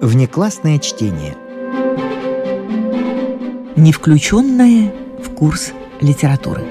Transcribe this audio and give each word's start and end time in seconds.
Внеклассное 0.00 0.78
чтение. 0.78 1.34
Не 3.76 3.92
включенное 3.92 4.92
в 5.18 5.30
курс 5.34 5.72
литературы. 6.02 6.64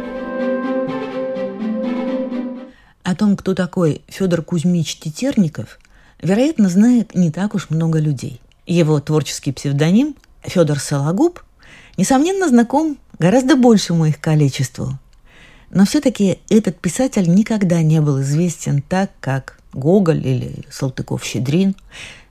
О 3.01 3.15
том, 3.15 3.35
кто 3.35 3.55
такой 3.55 4.03
Федор 4.07 4.43
Кузьмич 4.43 4.97
Тетерников, 4.97 5.79
вероятно, 6.21 6.69
знает 6.69 7.15
не 7.15 7.31
так 7.31 7.55
уж 7.55 7.71
много 7.71 7.99
людей. 7.99 8.41
Его 8.67 8.99
творческий 8.99 9.51
псевдоним 9.51 10.15
Федор 10.43 10.79
Сологуб, 10.79 11.43
несомненно, 11.97 12.47
знаком 12.47 12.97
гораздо 13.17 13.55
большему 13.55 14.05
их 14.05 14.21
количеству. 14.21 14.99
Но 15.71 15.85
все-таки 15.85 16.39
этот 16.49 16.79
писатель 16.79 17.27
никогда 17.27 17.81
не 17.81 18.01
был 18.01 18.21
известен 18.21 18.83
так, 18.83 19.09
как 19.19 19.59
Гоголь 19.73 20.25
или 20.25 20.63
Салтыков-Щедрин, 20.69 21.75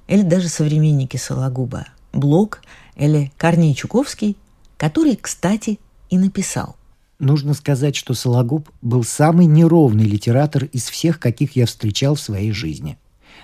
или 0.07 0.23
даже 0.23 0.49
современники 0.49 1.17
Сологуба, 1.17 1.87
Блок 2.13 2.63
или 2.97 3.33
Корней 3.37 3.75
Чуковский, 3.75 4.37
который, 4.77 5.17
кстати, 5.17 5.79
и 6.11 6.19
написал. 6.19 6.77
Нужно 7.19 7.55
сказать, 7.55 7.97
что 7.97 8.15
Сологуб 8.15 8.69
был 8.83 9.05
самый 9.05 9.47
неровный 9.47 10.05
литератор 10.05 10.65
из 10.65 10.89
всех, 10.89 11.21
каких 11.21 11.57
я 11.57 11.67
встречал 11.67 12.17
в 12.17 12.21
своей 12.21 12.53
жизни. 12.53 12.99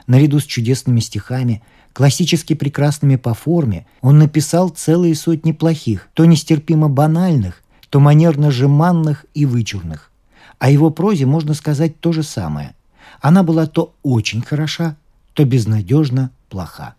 Наряду 0.06 0.41
с 0.41 0.45
чудесными 0.45 1.00
стихами, 1.00 1.62
классически 1.92 2.55
прекрасными 2.55 3.16
по 3.16 3.34
форме, 3.34 3.86
он 4.00 4.19
написал 4.19 4.69
целые 4.70 5.14
сотни 5.14 5.52
плохих, 5.52 6.08
то 6.14 6.24
нестерпимо 6.24 6.88
банальных, 6.88 7.62
то 7.91 8.00
манерно 8.00 8.50
жеманных 8.50 9.24
и 9.34 9.47
вычурных. 9.47 10.11
О 10.58 10.70
его 10.70 10.91
прозе 10.91 11.27
можно 11.27 11.55
сказать 11.55 12.00
то 12.00 12.12
же 12.12 12.22
самое. 12.22 12.74
Она 13.20 13.42
была 13.42 13.66
то 13.66 13.95
очень 14.02 14.42
хороша, 14.42 14.97
то 15.33 15.45
безнадежно 15.45 16.30
плоха. 16.51 16.95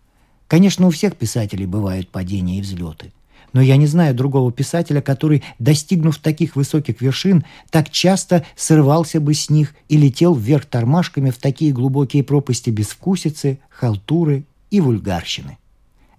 Конечно, 0.48 0.88
у 0.88 0.90
всех 0.90 1.16
писателей 1.16 1.66
бывают 1.66 2.08
падения 2.08 2.58
и 2.58 2.62
взлеты. 2.62 3.12
Но 3.52 3.60
я 3.60 3.76
не 3.76 3.86
знаю 3.86 4.14
другого 4.14 4.50
писателя, 4.50 5.00
который, 5.00 5.44
достигнув 5.58 6.18
таких 6.18 6.56
высоких 6.56 7.00
вершин, 7.00 7.44
так 7.70 7.90
часто 7.90 8.44
срывался 8.56 9.20
бы 9.20 9.34
с 9.34 9.50
них 9.50 9.74
и 9.88 9.96
летел 9.96 10.34
вверх 10.34 10.64
тормашками 10.64 11.30
в 11.30 11.38
такие 11.38 11.72
глубокие 11.72 12.24
пропасти 12.24 12.70
безвкусицы, 12.70 13.60
халтуры 13.68 14.44
и 14.70 14.80
вульгарщины. 14.80 15.58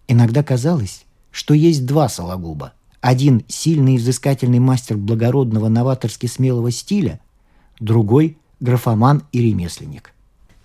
Иногда 0.07 0.43
казалось, 0.43 1.05
что 1.31 1.53
есть 1.53 1.85
два 1.85 2.07
Сологуба. 2.07 2.73
Один– 3.01 3.43
сильный 3.47 3.95
и 3.95 3.97
взыскательный 3.97 4.59
мастер 4.59 4.97
благородного 4.97 5.67
новаторски 5.67 6.27
смелого 6.27 6.71
стиля, 6.71 7.19
другой– 7.79 8.37
графоман 8.59 9.23
и 9.31 9.41
ремесленник. 9.41 10.13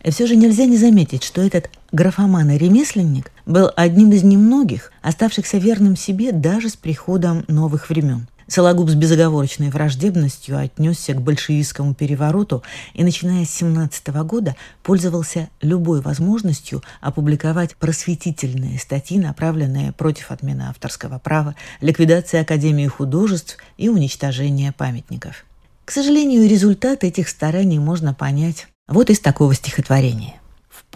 И 0.05 0.11
все 0.11 0.27
же 0.27 0.37
нельзя 0.37 0.67
не 0.67 0.77
заметить, 0.77 1.25
что 1.25 1.43
этот 1.43 1.71
графоман 1.93 2.51
и 2.51 2.59
ремесленник 2.59 3.33
был 3.47 3.71
одним 3.77 4.13
из 4.13 4.23
немногих, 4.23 4.93
оставшихся 5.03 5.59
верным 5.59 5.97
себе 5.97 6.33
даже 6.33 6.69
с 6.69 6.77
приходом 6.77 7.45
новых 7.49 7.89
времен. 7.89 8.27
Сологуб 8.49 8.89
с 8.89 8.95
безоговорочной 8.95 9.69
враждебностью 9.69 10.57
отнесся 10.57 11.13
к 11.13 11.21
большевистскому 11.21 11.95
перевороту 11.95 12.63
и, 12.95 13.05
начиная 13.05 13.45
с 13.45 13.51
17 13.51 14.09
года, 14.25 14.57
пользовался 14.83 15.51
любой 15.61 16.01
возможностью 16.01 16.83
опубликовать 17.03 17.77
просветительные 17.77 18.79
статьи, 18.79 19.19
направленные 19.19 19.93
против 19.93 20.31
отмены 20.31 20.63
авторского 20.63 21.19
права, 21.19 21.57
ликвидации 21.83 22.41
Академии 22.41 22.87
художеств 22.87 23.59
и 23.77 23.91
уничтожения 23.91 24.73
памятников. 24.73 25.45
К 25.85 25.91
сожалению, 25.91 26.49
результат 26.49 27.05
этих 27.05 27.29
стараний 27.29 27.79
можно 27.79 28.15
понять 28.15 28.67
вот 28.89 29.11
из 29.11 29.21
такого 29.21 29.55
стихотворения. 29.55 30.41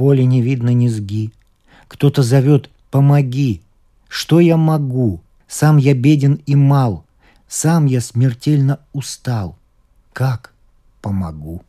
Поле 0.03 0.25
не 0.25 0.43
видно 0.43 0.71
низги. 0.71 1.31
Кто-то 1.87 2.25
зовет 2.25 2.71
«помоги». 2.91 3.63
Что 4.09 4.41
я 4.41 4.57
могу? 4.57 5.21
Сам 5.47 5.77
я 5.77 5.95
беден 5.95 6.41
и 6.45 6.57
мал. 6.57 7.05
Сам 7.47 7.87
я 7.87 8.01
смертельно 8.01 8.81
устал. 8.93 9.57
Как 10.13 10.55
помогу? 11.03 11.63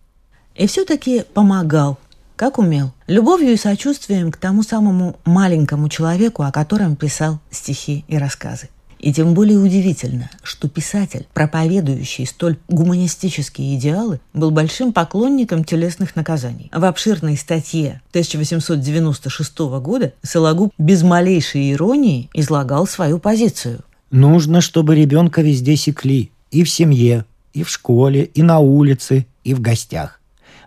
И 0.55 0.65
все-таки 0.65 1.23
помогал, 1.35 1.99
как 2.35 2.57
умел, 2.57 2.91
любовью 3.05 3.51
и 3.51 3.55
сочувствием 3.55 4.31
к 4.31 4.37
тому 4.37 4.63
самому 4.63 5.15
маленькому 5.25 5.87
человеку, 5.87 6.41
о 6.41 6.51
котором 6.51 6.95
писал 6.95 7.37
стихи 7.51 8.03
и 8.07 8.17
рассказы. 8.17 8.67
И 9.03 9.11
тем 9.11 9.33
более 9.33 9.57
удивительно, 9.57 10.29
что 10.43 10.69
писатель, 10.69 11.27
проповедующий 11.33 12.25
столь 12.25 12.57
гуманистические 12.69 13.75
идеалы, 13.75 14.21
был 14.33 14.49
большим 14.49 14.93
поклонником 14.93 15.65
телесных 15.65 16.15
наказаний. 16.15 16.71
В 16.73 16.85
обширной 16.85 17.35
статье 17.35 18.01
1896 18.11 19.59
года 19.81 20.13
Сологуб 20.21 20.71
без 20.77 21.03
малейшей 21.03 21.73
иронии 21.73 22.29
излагал 22.33 22.87
свою 22.87 23.19
позицию. 23.19 23.81
Нужно, 24.09 24.61
чтобы 24.61 24.95
ребенка 24.95 25.41
везде 25.41 25.75
секли. 25.75 26.31
И 26.51 26.63
в 26.63 26.69
семье, 26.69 27.25
и 27.51 27.63
в 27.63 27.69
школе, 27.69 28.23
и 28.23 28.41
на 28.41 28.59
улице, 28.59 29.25
и 29.43 29.53
в 29.53 29.59
гостях. 29.59 30.21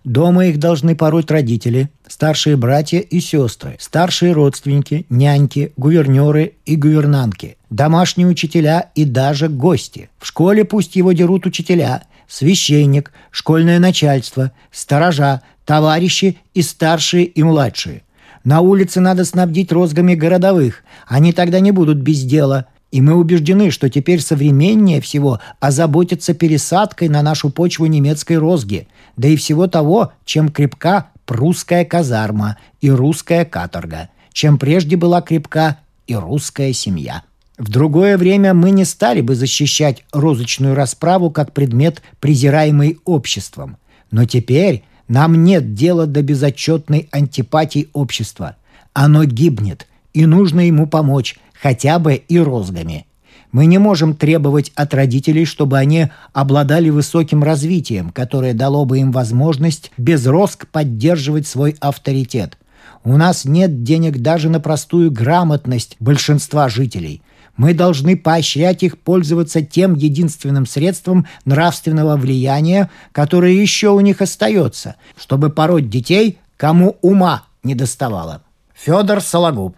Дома 0.06 0.46
их 0.46 0.60
должны 0.60 0.94
пороть 0.94 1.32
родители, 1.32 1.90
старшие 2.06 2.56
братья 2.56 3.00
и 3.00 3.18
сестры, 3.18 3.76
старшие 3.80 4.34
родственники, 4.34 5.04
няньки, 5.10 5.72
гувернеры 5.76 6.52
и 6.64 6.76
гувернантки, 6.76 7.56
домашние 7.70 8.28
учителя 8.28 8.90
и 8.94 9.04
даже 9.04 9.48
гости. 9.48 10.08
В 10.20 10.26
школе 10.28 10.64
пусть 10.64 10.94
его 10.94 11.10
дерут 11.10 11.44
учителя, 11.44 12.04
священник, 12.28 13.10
школьное 13.32 13.80
начальство, 13.80 14.52
сторожа, 14.70 15.42
товарищи 15.64 16.38
и 16.54 16.62
старшие 16.62 17.24
и 17.24 17.42
младшие. 17.42 18.04
На 18.44 18.60
улице 18.60 19.00
надо 19.00 19.24
снабдить 19.24 19.72
розгами 19.72 20.14
городовых, 20.14 20.84
они 21.08 21.32
тогда 21.32 21.58
не 21.58 21.72
будут 21.72 21.98
без 21.98 22.22
дела– 22.22 22.66
и 22.96 23.02
мы 23.02 23.14
убеждены, 23.14 23.70
что 23.70 23.90
теперь 23.90 24.22
современнее 24.22 25.02
всего 25.02 25.38
озаботиться 25.60 26.32
пересадкой 26.32 27.10
на 27.10 27.20
нашу 27.20 27.50
почву 27.50 27.84
немецкой 27.84 28.38
розги, 28.38 28.88
да 29.18 29.28
и 29.28 29.36
всего 29.36 29.66
того, 29.66 30.14
чем 30.24 30.48
крепка 30.48 31.08
прусская 31.26 31.84
казарма 31.84 32.56
и 32.80 32.88
русская 32.88 33.44
каторга, 33.44 34.08
чем 34.32 34.56
прежде 34.56 34.96
была 34.96 35.20
крепка 35.20 35.76
и 36.06 36.14
русская 36.14 36.72
семья. 36.72 37.22
В 37.58 37.68
другое 37.68 38.16
время 38.16 38.54
мы 38.54 38.70
не 38.70 38.86
стали 38.86 39.20
бы 39.20 39.34
защищать 39.34 40.02
розочную 40.10 40.74
расправу 40.74 41.30
как 41.30 41.52
предмет, 41.52 42.00
презираемый 42.18 42.98
обществом. 43.04 43.76
Но 44.10 44.24
теперь 44.24 44.84
нам 45.06 45.44
нет 45.44 45.74
дела 45.74 46.06
до 46.06 46.22
безотчетной 46.22 47.10
антипатии 47.12 47.90
общества. 47.92 48.56
Оно 48.94 49.24
гибнет, 49.24 49.86
и 50.14 50.24
нужно 50.24 50.60
ему 50.66 50.86
помочь, 50.86 51.36
хотя 51.60 51.98
бы 51.98 52.14
и 52.14 52.38
розгами. 52.38 53.06
Мы 53.52 53.66
не 53.66 53.78
можем 53.78 54.14
требовать 54.14 54.72
от 54.74 54.92
родителей, 54.92 55.44
чтобы 55.44 55.78
они 55.78 56.08
обладали 56.32 56.90
высоким 56.90 57.42
развитием, 57.42 58.10
которое 58.10 58.54
дало 58.54 58.84
бы 58.84 58.98
им 58.98 59.12
возможность 59.12 59.92
без 59.96 60.26
розг 60.26 60.66
поддерживать 60.66 61.46
свой 61.46 61.76
авторитет. 61.80 62.58
У 63.04 63.16
нас 63.16 63.44
нет 63.44 63.82
денег 63.82 64.18
даже 64.18 64.48
на 64.48 64.60
простую 64.60 65.10
грамотность 65.10 65.96
большинства 66.00 66.68
жителей. 66.68 67.22
Мы 67.56 67.72
должны 67.72 68.16
поощрять 68.16 68.82
их 68.82 68.98
пользоваться 68.98 69.62
тем 69.62 69.94
единственным 69.94 70.66
средством 70.66 71.26
нравственного 71.44 72.16
влияния, 72.16 72.90
которое 73.12 73.54
еще 73.54 73.90
у 73.90 74.00
них 74.00 74.20
остается, 74.20 74.96
чтобы 75.16 75.48
пороть 75.48 75.88
детей, 75.88 76.38
кому 76.56 76.98
ума 77.00 77.44
не 77.62 77.74
доставало. 77.74 78.42
Федор 78.74 79.22
Сологуб. 79.22 79.74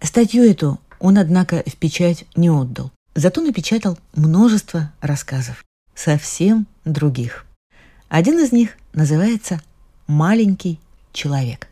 Статью 0.00 0.44
эту 0.44 0.78
он, 0.98 1.18
однако, 1.18 1.62
в 1.66 1.76
печать 1.76 2.24
не 2.34 2.50
отдал. 2.50 2.90
Зато 3.14 3.40
напечатал 3.40 3.98
множество 4.14 4.92
рассказов, 5.00 5.64
совсем 5.94 6.66
других. 6.84 7.46
Один 8.08 8.38
из 8.38 8.52
них 8.52 8.70
называется 8.92 9.60
«Маленький 10.06 10.78
человек». 11.12 11.68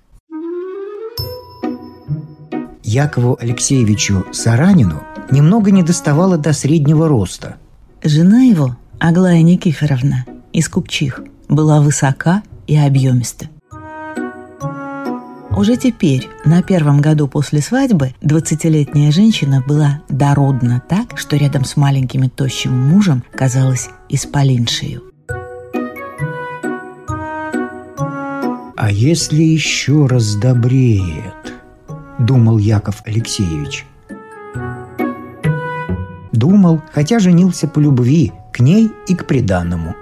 Якову 2.82 3.37
Алексеевичу 3.40 4.26
Саранину 4.32 5.02
немного 5.31 5.70
не 5.70 5.82
доставало 5.82 6.38
до 6.38 6.52
среднего 6.52 7.08
роста. 7.08 7.56
Жена 8.02 8.43
его, 8.43 8.76
Аглая 8.99 9.43
Никифоровна, 9.43 10.25
из 10.52 10.69
Купчих, 10.69 11.20
была 11.49 11.81
высока 11.81 12.43
и 12.66 12.76
объемиста. 12.76 13.49
Уже 15.56 15.76
теперь, 15.76 16.28
на 16.44 16.62
первом 16.62 17.00
году 17.00 17.28
после 17.28 17.60
свадьбы, 17.60 18.12
20-летняя 18.22 19.12
женщина 19.12 19.62
была 19.64 20.00
дородна 20.08 20.82
так, 20.88 21.16
что 21.16 21.36
рядом 21.36 21.64
с 21.64 21.76
маленьким 21.76 22.24
и 22.24 22.28
тощим 22.28 22.72
мужем 22.72 23.22
казалась 23.32 23.88
исполиншею. 24.08 25.02
«А 28.76 28.90
если 28.90 29.42
еще 29.42 30.06
раз 30.06 30.34
добреет?»– 30.34 31.54
думал 32.18 32.58
Яков 32.58 33.02
Алексеевич. 33.06 33.86
Думал, 36.32 36.82
хотя 36.92 37.20
женился 37.20 37.68
по 37.68 37.78
любви, 37.78 38.32
к 38.52 38.58
ней 38.58 38.90
и 39.06 39.14
к 39.14 39.26
приданному. 39.26 39.94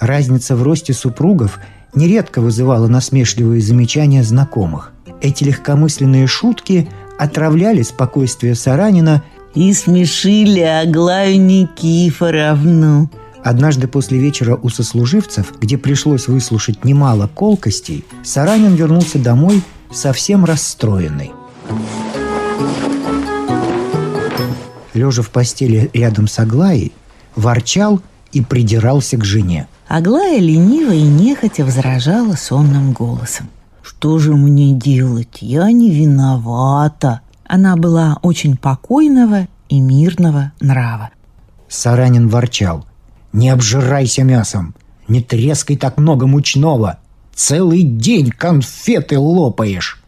Разница 0.00 0.56
в 0.56 0.64
росте 0.64 0.92
супругов– 0.94 1.60
нередко 1.94 2.40
вызывало 2.40 2.88
насмешливые 2.88 3.60
замечания 3.60 4.22
знакомых. 4.22 4.92
Эти 5.20 5.44
легкомысленные 5.44 6.26
шутки 6.26 6.88
отравляли 7.18 7.82
спокойствие 7.82 8.54
Саранина 8.54 9.22
и 9.54 9.72
смешили 9.74 10.60
Аглаю 10.60 11.40
Никифоровну. 11.40 13.10
Однажды 13.42 13.88
после 13.88 14.18
вечера 14.18 14.58
у 14.62 14.68
сослуживцев, 14.68 15.54
где 15.60 15.78
пришлось 15.78 16.28
выслушать 16.28 16.84
немало 16.84 17.28
колкостей, 17.34 18.04
Саранин 18.22 18.74
вернулся 18.74 19.18
домой 19.18 19.62
совсем 19.92 20.44
расстроенный. 20.44 21.32
Лежа 24.92 25.22
в 25.22 25.30
постели 25.30 25.90
рядом 25.94 26.28
с 26.28 26.38
Аглаей, 26.38 26.92
ворчал 27.34 28.00
и 28.32 28.42
придирался 28.42 29.16
к 29.16 29.24
жене. 29.24 29.68
Аглая 29.90 30.38
лениво 30.38 30.92
и 30.92 31.02
нехотя 31.02 31.64
возражала 31.64 32.36
сонным 32.36 32.92
голосом. 32.92 33.48
«Что 33.82 34.20
же 34.20 34.34
мне 34.36 34.72
делать? 34.72 35.38
Я 35.40 35.72
не 35.72 35.90
виновата!» 35.90 37.22
Она 37.44 37.74
была 37.74 38.16
очень 38.22 38.56
покойного 38.56 39.48
и 39.68 39.80
мирного 39.80 40.52
нрава. 40.60 41.10
Саранин 41.68 42.28
ворчал. 42.28 42.86
«Не 43.32 43.50
обжирайся 43.50 44.22
мясом! 44.22 44.76
Не 45.08 45.22
трескай 45.22 45.76
так 45.76 45.98
много 45.98 46.28
мучного! 46.28 47.00
Целый 47.34 47.82
день 47.82 48.30
конфеты 48.30 49.18
лопаешь!» 49.18 50.00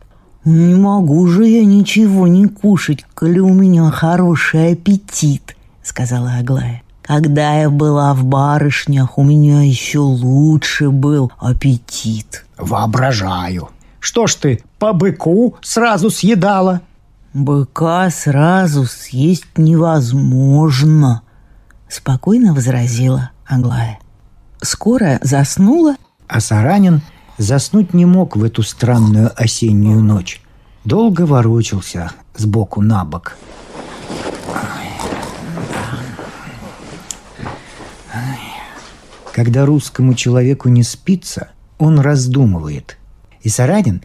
«Не 0.45 0.77
могу 0.77 1.27
же 1.27 1.45
я 1.49 1.65
ничего 1.65 2.29
не 2.29 2.47
кушать, 2.47 3.05
коли 3.15 3.41
у 3.41 3.53
меня 3.53 3.91
хороший 3.91 4.75
аппетит»,— 4.75 5.57
сказала 5.83 6.35
Аглая. 6.39 6.82
«Когда 7.03 7.55
я 7.61 7.71
была 7.71 8.15
в 8.15 8.25
барышнях, 8.25 9.19
у 9.19 9.25
меня 9.25 9.63
еще 9.63 9.99
лучше 9.99 10.91
был 10.91 11.33
аппетит». 11.39 12.45
«Воображаю. 12.57 13.71
Что 13.99 14.27
ж 14.27 14.35
ты, 14.35 14.65
по 14.79 14.93
быку 14.93 15.57
сразу 15.63 16.11
съедала?» 16.11 16.81
«Быка 17.35 18.11
сразу 18.11 18.85
съесть 18.85 19.57
невозможно»,— 19.57 21.23
спокойно 21.89 22.53
возразила 22.55 23.31
Аглая. 23.47 23.99
Скоро 24.61 25.19
заснула, 25.23 25.97
а 26.29 26.41
Саранин 26.41 27.01
заснуть 27.39 27.95
не 27.95 28.05
мог 28.05 28.37
в 28.37 28.45
эту 28.45 28.63
странную 28.63 29.33
осеннюю 29.35 30.01
ночь. 30.01 30.43
Долго 30.85 31.27
ворочался 31.27 32.13
сбоку 32.37 32.83
на 32.83 33.05
бок. 33.05 33.37
Когда 39.33 39.65
русскому 39.67 40.15
человеку 40.15 40.69
не 40.69 40.83
спится, 40.83 41.49
он 41.79 41.99
раздумывает. 41.99 42.99
И 43.43 43.49
Саранин 43.49 44.03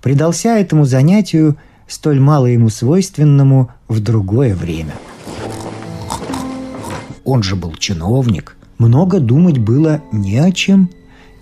предался 0.00 0.56
этому 0.56 0.84
занятию– 0.84 1.56
столь 1.88 2.20
мало 2.20 2.46
ему 2.46 2.68
свойственному 2.68 3.70
в 3.88 4.00
другое 4.00 4.54
время. 4.54 4.94
Он 7.24 7.42
же 7.42 7.56
был 7.56 7.74
чиновник, 7.74 8.56
много 8.76 9.18
думать 9.18 9.58
было 9.58 10.02
не 10.12 10.38
о 10.38 10.52
чем 10.52 10.90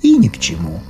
и 0.02 0.16
ни 0.16 0.28
к 0.28 0.38
чему. 0.38 0.80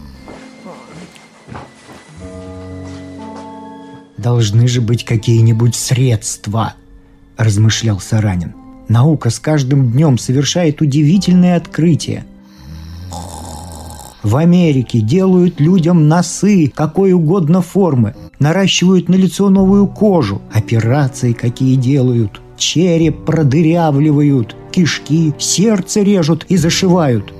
«Должны 4.17 4.67
же 4.67 4.81
быть 4.81 5.05
какие-нибудь 5.05 5.75
средства»,– 5.75 6.75
размышлял 7.37 8.01
Саранин. 8.01 8.55
«Наука 8.89 9.31
с 9.31 9.39
каждым 9.39 9.93
днем 9.93 10.19
совершает 10.19 10.81
удивительные 10.81 11.57
открытия– 11.57 12.25
в 14.27 14.35
Америке 14.35 14.99
делают 14.99 15.61
людям 15.61 16.09
носы 16.09 16.73
какой 16.75 17.13
угодно 17.13 17.63
формы, 17.63 18.17
наращивают 18.41 19.09
на 19.09 19.15
лицо 19.15 19.51
новую 19.51 19.87
кожу, 19.87 20.43
операции 20.53 21.33
какие 21.33 21.77
делают, 21.77 22.41
череп 22.57 23.25
продырявливают, 23.25 24.57
кишки, 24.73 25.33
сердце 25.39 26.01
режут 26.03 26.45
и 26.49 26.57
зашивают. 26.57 27.33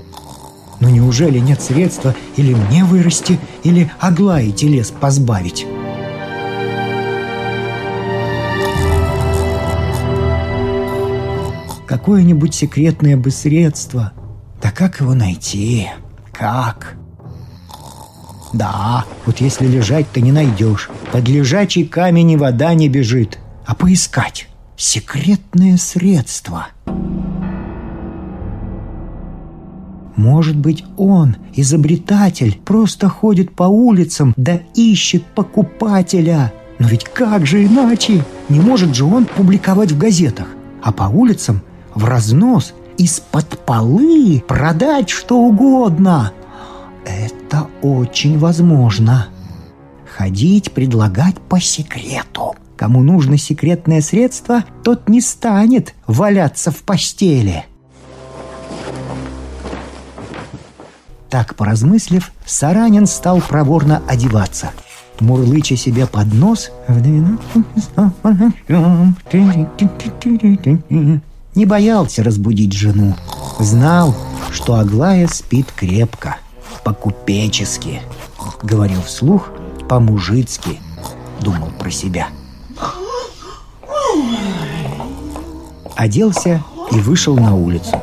Но 0.79 0.89
неужели 0.89 1.39
нет 1.39 1.61
средства 1.61 2.15
или 2.37 2.53
мне 2.53 2.85
вырасти, 2.85 3.37
или 3.65 3.91
Аглаи 3.99 4.51
телес 4.51 4.93
позбавить? 4.97 5.67
Какое-нибудь 11.85 12.55
секретное 12.55 13.17
бы 13.17 13.29
средство. 13.29 14.13
Да 14.61 14.71
как 14.71 15.01
его 15.01 15.13
найти? 15.13 15.89
Как? 16.37 16.95
Да, 18.53 19.05
вот 19.25 19.39
если 19.39 19.65
лежать, 19.65 20.11
то 20.11 20.21
не 20.21 20.31
найдешь. 20.31 20.89
Под 21.11 21.27
лежачий 21.27 21.83
камень 21.83 22.31
и 22.31 22.37
вода 22.37 22.73
не 22.75 22.89
бежит. 22.89 23.39
А 23.65 23.73
поискать 23.73 24.47
секретное 24.77 25.77
средство. 25.77 26.67
Может 30.15 30.55
быть, 30.55 30.83
он, 30.95 31.37
изобретатель, 31.53 32.59
просто 32.63 33.09
ходит 33.09 33.55
по 33.55 33.63
улицам 33.63 34.33
да 34.37 34.59
ищет 34.75 35.25
покупателя. 35.25 36.53
Но 36.79 36.87
ведь 36.87 37.05
как 37.05 37.47
же 37.47 37.65
иначе? 37.65 38.23
Не 38.49 38.59
может 38.59 38.95
же 38.95 39.05
он 39.05 39.25
публиковать 39.25 39.91
в 39.91 39.97
газетах, 39.97 40.47
а 40.83 40.91
по 40.91 41.03
улицам 41.03 41.61
в 41.93 42.05
разнос 42.05 42.73
из-под 42.97 43.59
полы 43.65 44.43
продать 44.47 45.09
что 45.09 45.37
угодно. 45.37 46.33
Это 47.05 47.67
очень 47.81 48.37
возможно. 48.37 49.27
Ходить, 50.17 50.71
предлагать 50.71 51.39
по 51.39 51.59
секрету. 51.59 52.55
Кому 52.75 53.01
нужно 53.01 53.37
секретное 53.37 54.01
средство, 54.01 54.63
тот 54.83 55.09
не 55.09 55.21
станет 55.21 55.95
валяться 56.05 56.71
в 56.71 56.83
постели. 56.83 57.65
Так 61.29 61.55
поразмыслив, 61.55 62.31
Саранин 62.45 63.05
стал 63.05 63.41
проворно 63.41 64.01
одеваться. 64.07 64.71
Мурлыча 65.19 65.75
себе 65.75 66.05
под 66.05 66.33
нос, 66.33 66.71
не 71.57 71.65
боялся 71.65 72.23
разбудить 72.23 72.71
жену. 72.71 73.15
Знал, 73.59 74.15
что 74.51 74.75
Аглая 74.75 75.27
спит 75.27 75.65
крепко, 75.75 76.37
по-купечески. 76.83 78.01
Говорил 78.61 79.01
вслух, 79.01 79.49
по-мужицки. 79.89 80.79
Думал 81.41 81.71
про 81.79 81.89
себя. 81.89 82.29
Оделся 85.95 86.63
и 86.91 86.99
вышел 86.99 87.35
на 87.35 87.55
улицу. 87.55 87.99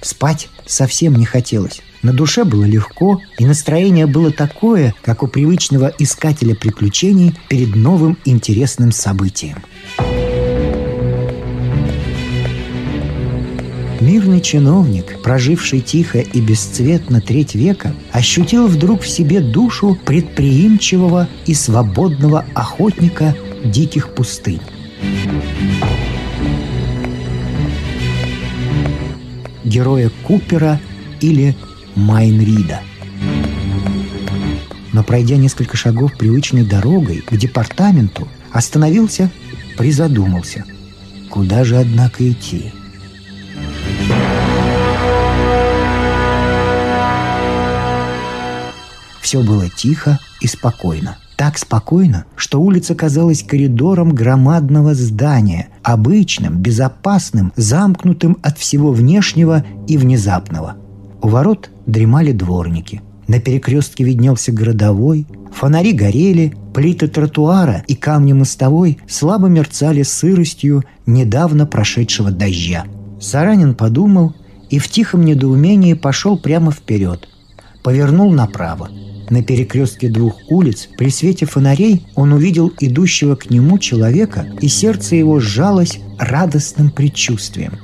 Спать 0.00 0.48
совсем 0.64 1.16
не 1.16 1.24
хотелось. 1.24 1.82
На 2.02 2.12
душе 2.12 2.44
было 2.44 2.64
легко, 2.64 3.20
и 3.38 3.44
настроение 3.44 4.06
было 4.06 4.30
такое, 4.30 4.94
как 5.02 5.22
у 5.22 5.26
привычного 5.26 5.92
искателя 5.98 6.54
приключений 6.54 7.34
перед 7.48 7.74
новым 7.74 8.18
интересным 8.24 8.92
событием. 8.92 9.58
Мирный 14.00 14.40
чиновник, 14.40 15.20
проживший 15.22 15.80
тихо 15.80 16.18
и 16.18 16.40
бесцветно 16.40 17.20
треть 17.20 17.54
века, 17.54 17.94
ощутил 18.12 18.68
вдруг 18.68 19.02
в 19.02 19.08
себе 19.08 19.40
душу 19.40 19.98
предприимчивого 20.04 21.28
и 21.46 21.54
свободного 21.54 22.44
охотника 22.54 23.34
диких 23.64 24.10
пустынь. 24.10 24.60
Героя 29.64 30.10
Купера 30.22 30.78
или 31.20 31.56
Майнрида. 31.96 32.80
Но 34.92 35.02
пройдя 35.02 35.36
несколько 35.36 35.76
шагов 35.76 36.16
привычной 36.16 36.64
дорогой 36.64 37.18
к 37.18 37.34
департаменту, 37.36 38.28
остановился, 38.52 39.30
призадумался. 39.76 40.64
Куда 41.30 41.64
же, 41.64 41.76
однако, 41.76 42.30
идти? 42.30 42.72
Все 49.20 49.42
было 49.42 49.68
тихо 49.68 50.18
и 50.40 50.46
спокойно. 50.46 51.16
Так 51.36 51.58
спокойно, 51.58 52.24
что 52.36 52.60
улица 52.60 52.94
казалась 52.94 53.42
коридором 53.42 54.14
громадного 54.14 54.94
здания, 54.94 55.68
обычным, 55.82 56.58
безопасным, 56.58 57.52
замкнутым 57.56 58.38
от 58.42 58.56
всего 58.58 58.92
внешнего 58.92 59.64
и 59.86 59.98
внезапного– 59.98 60.76
у 61.22 61.28
ворот 61.28 61.70
дремали 61.86 62.32
дворники. 62.32 63.02
На 63.28 63.40
перекрестке 63.40 64.04
виднелся 64.04 64.52
городовой, 64.52 65.26
фонари 65.52 65.92
горели, 65.92 66.54
плиты 66.74 67.08
тротуара 67.08 67.82
и 67.88 67.94
камни 67.94 68.32
мостовой 68.32 68.98
слабо 69.08 69.48
мерцали 69.48 70.02
сыростью 70.02 70.84
недавно 71.06 71.66
прошедшего 71.66 72.30
дождя. 72.30 72.84
Саранин 73.20 73.74
подумал 73.74 74.34
и 74.70 74.78
в 74.78 74.88
тихом 74.88 75.24
недоумении 75.24 75.94
пошел 75.94 76.38
прямо 76.38 76.70
вперед. 76.70 77.28
повернул 77.82 78.32
направо. 78.32 78.90
На 79.30 79.44
перекрестке 79.44 80.08
двух 80.08 80.34
улиц 80.48 80.88
при 80.98 81.08
свете 81.08 81.46
фонарей 81.46 82.04
он 82.16 82.32
увидел 82.32 82.72
идущего 82.80 83.36
к 83.36 83.48
нему 83.48 83.78
человека, 83.78 84.46
и 84.60 84.66
сердце 84.66 85.16
его 85.16 85.38
сжалось 85.38 86.00
радостным 86.18 86.90
предчувствием. 86.90 87.74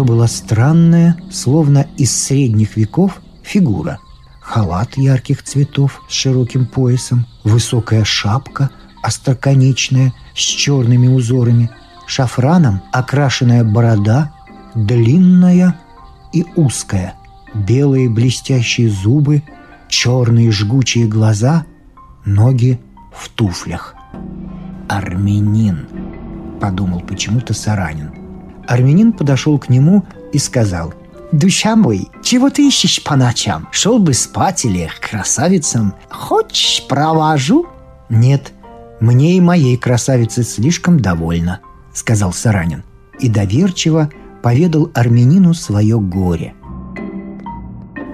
То 0.00 0.04
была 0.04 0.28
странная, 0.28 1.18
словно 1.30 1.86
из 1.98 2.18
средних 2.18 2.78
веков, 2.78 3.20
фигура. 3.42 3.98
Халат 4.40 4.96
ярких 4.96 5.42
цветов 5.42 6.00
с 6.08 6.14
широким 6.14 6.64
поясом, 6.64 7.26
высокая 7.44 8.04
шапка, 8.04 8.70
остроконечная, 9.02 10.14
с 10.34 10.40
черными 10.40 11.06
узорами, 11.06 11.68
шафраном 12.06 12.80
окрашенная 12.94 13.62
борода, 13.62 14.32
длинная 14.74 15.78
и 16.32 16.46
узкая, 16.56 17.12
белые 17.52 18.08
блестящие 18.08 18.88
зубы, 18.88 19.42
черные 19.90 20.50
жгучие 20.50 21.08
глаза, 21.08 21.66
ноги 22.24 22.80
в 23.14 23.28
туфлях. 23.28 23.94
«Армянин»,— 24.88 25.86
подумал 26.58 27.00
почему-то 27.00 27.52
Саранин. 27.52 28.19
Армянин 28.70 29.12
подошел 29.12 29.58
к 29.58 29.68
нему 29.68 30.04
и 30.32 30.38
сказал, 30.38 30.94
«Душа 31.32 31.74
мой, 31.74 32.08
чего 32.22 32.50
ты 32.50 32.68
ищешь 32.68 33.02
по 33.02 33.16
ночам? 33.16 33.68
Шел 33.72 33.98
бы 33.98 34.14
спать 34.14 34.64
или 34.64 34.86
к 34.88 35.10
красавицам? 35.10 35.96
Хочешь, 36.08 36.86
провожу?» 36.88 37.66
«Нет, 38.08 38.52
мне 39.00 39.36
и 39.36 39.40
моей 39.40 39.76
красавицы 39.76 40.44
слишком 40.44 41.00
довольно»,— 41.00 41.58
сказал 41.92 42.32
Саранин. 42.32 42.84
И 43.18 43.28
доверчиво 43.28 44.08
поведал 44.40 44.88
армянину 44.94 45.52
свое 45.52 45.98
горе. 45.98 46.54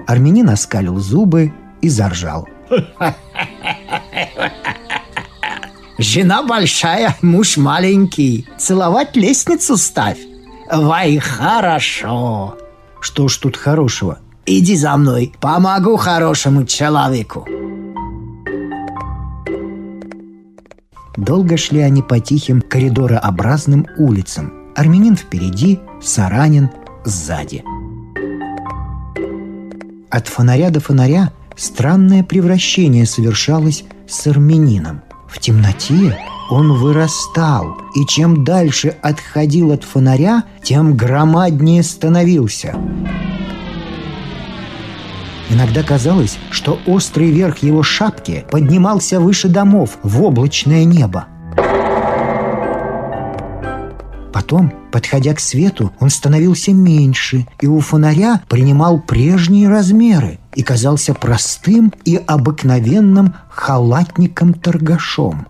Армянин 0.07 0.49
оскалил 0.49 0.97
зубы 0.97 1.53
и 1.81 1.89
заржал. 1.89 2.47
«Жена 5.99 6.41
большая, 6.41 7.15
муж 7.21 7.57
маленький. 7.57 8.47
Целовать 8.57 9.15
лестницу 9.15 9.77
ставь. 9.77 10.17
Вай, 10.71 11.17
хорошо!» 11.17 12.57
«Что 12.99 13.27
ж 13.27 13.37
тут 13.37 13.57
хорошего?» 13.57 14.19
«Иди 14.45 14.75
за 14.75 14.95
мной, 14.97 15.33
помогу 15.39 15.97
хорошему 15.97 16.65
человеку!» 16.65 17.47
Долго 21.17 21.57
шли 21.57 21.81
они 21.81 22.01
по 22.01 22.19
тихим 22.19 22.61
коридорообразным 22.61 23.87
улицам. 23.97 24.53
Армянин 24.75 25.15
впереди, 25.15 25.79
Саранин 26.01 26.69
сзади. 27.03 27.63
От 30.09 30.27
фонаря 30.27 30.69
до 30.69 30.79
фонаря 30.79 31.31
странное 31.55 32.23
превращение 32.23 33.05
совершалось 33.05 33.83
с 34.07 34.27
армянином. 34.27 35.01
В 35.27 35.39
темноте 35.39 36.17
он 36.49 36.73
вырастал, 36.73 37.77
и 37.95 38.05
чем 38.05 38.43
дальше 38.43 38.95
отходил 39.01 39.71
от 39.71 39.83
фонаря, 39.83 40.43
тем 40.63 40.95
громаднее 40.95 41.83
становился. 41.83 42.75
Иногда 45.49 45.83
казалось, 45.83 46.37
что 46.51 46.79
острый 46.85 47.31
верх 47.31 47.59
его 47.59 47.83
шапки 47.83 48.45
поднимался 48.51 49.19
выше 49.19 49.47
домов 49.47 49.97
в 50.03 50.21
облачное 50.23 50.83
небо. 50.83 51.27
Потом, 54.47 54.71
подходя 54.93 55.33
к 55.33 55.41
свету, 55.41 55.91
он 55.99 56.09
становился 56.09 56.71
меньше, 56.71 57.45
и 57.59 57.67
у 57.67 57.81
фонаря 57.81 58.41
принимал 58.47 58.97
прежние 58.97 59.67
размеры 59.67 60.39
и 60.55 60.63
казался 60.63 61.13
простым 61.13 61.91
и 62.05 62.15
обыкновенным 62.15 63.33
халатником-торгашом. 63.49 65.47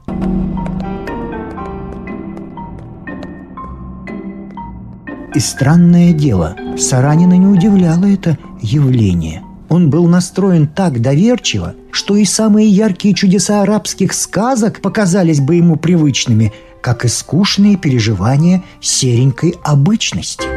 И 5.35 5.39
странное 5.39 6.11
дело, 6.11 6.55
Саранина 6.79 7.37
не 7.37 7.45
удивляло 7.45 8.05
это 8.05 8.39
явление. 8.63 9.43
Он 9.69 9.91
был 9.91 10.07
настроен 10.07 10.67
так 10.67 11.01
доверчиво, 11.01 11.75
что 11.91 12.15
и 12.15 12.25
самые 12.25 12.67
яркие 12.67 13.13
чудеса 13.13 13.61
арабских 13.61 14.13
сказок 14.13 14.81
показались 14.81 15.39
бы 15.39 15.55
ему 15.55 15.75
привычными, 15.75 16.51
как 16.87 17.03
и 17.03 17.09
скучные 17.09 17.75
переживания 17.75 18.63
серенькой 18.79 19.55
обычности. 19.61 20.47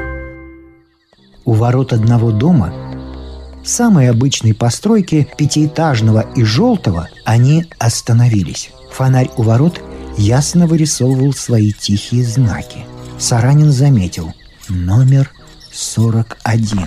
У 1.44 1.54
ворот 1.54 1.92
одного 1.92 2.30
дома, 2.30 2.72
самой 3.64 4.08
обычной 4.08 4.54
постройки 4.54 5.26
пятиэтажного 5.36 6.20
и 6.36 6.44
желтого, 6.44 7.08
они 7.24 7.64
остановились. 7.80 8.70
Фонарь 8.92 9.28
у 9.38 9.42
ворот 9.42 9.82
ясно 10.16 10.68
вырисовывал 10.68 11.32
свои 11.32 11.72
тихие 11.72 12.22
знаки. 12.22 12.86
Саранин 13.18 13.72
заметил 13.72 14.32
номер 14.68 15.32
41. 15.72 16.78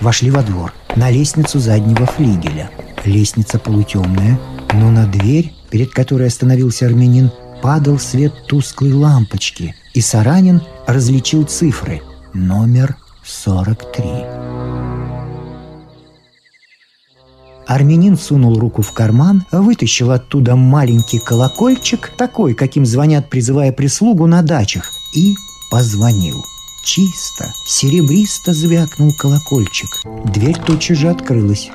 Вошли 0.00 0.30
во 0.30 0.44
двор, 0.44 0.72
на 0.94 1.10
лестницу 1.10 1.58
заднего 1.58 2.06
флигеля. 2.06 2.70
Лестница 3.04 3.58
полутемная, 3.58 4.38
но 4.72 4.92
на 4.92 5.08
дверь, 5.08 5.52
перед 5.74 5.90
которой 5.90 6.28
остановился 6.28 6.86
армянин, 6.86 7.32
падал 7.60 7.98
свет 7.98 8.32
тусклой 8.46 8.92
лампочки, 8.92 9.74
и 9.92 10.00
Саранин 10.00 10.62
различил 10.86 11.42
цифры. 11.42 12.00
Номер 12.32 12.96
43. 13.24 14.04
Армянин 17.66 18.16
сунул 18.16 18.56
руку 18.56 18.82
в 18.82 18.92
карман, 18.92 19.46
вытащил 19.50 20.12
оттуда 20.12 20.54
маленький 20.54 21.18
колокольчик, 21.18 22.12
такой, 22.16 22.54
каким 22.54 22.86
звонят, 22.86 23.28
призывая 23.28 23.72
прислугу 23.72 24.28
на 24.28 24.42
дачах, 24.42 24.88
и 25.16 25.34
позвонил. 25.72 26.36
Чисто, 26.84 27.52
серебристо 27.66 28.54
звякнул 28.54 29.12
колокольчик. 29.18 29.88
Дверь 30.32 30.56
тотчас 30.64 30.98
же 30.98 31.08
открылась. 31.08 31.68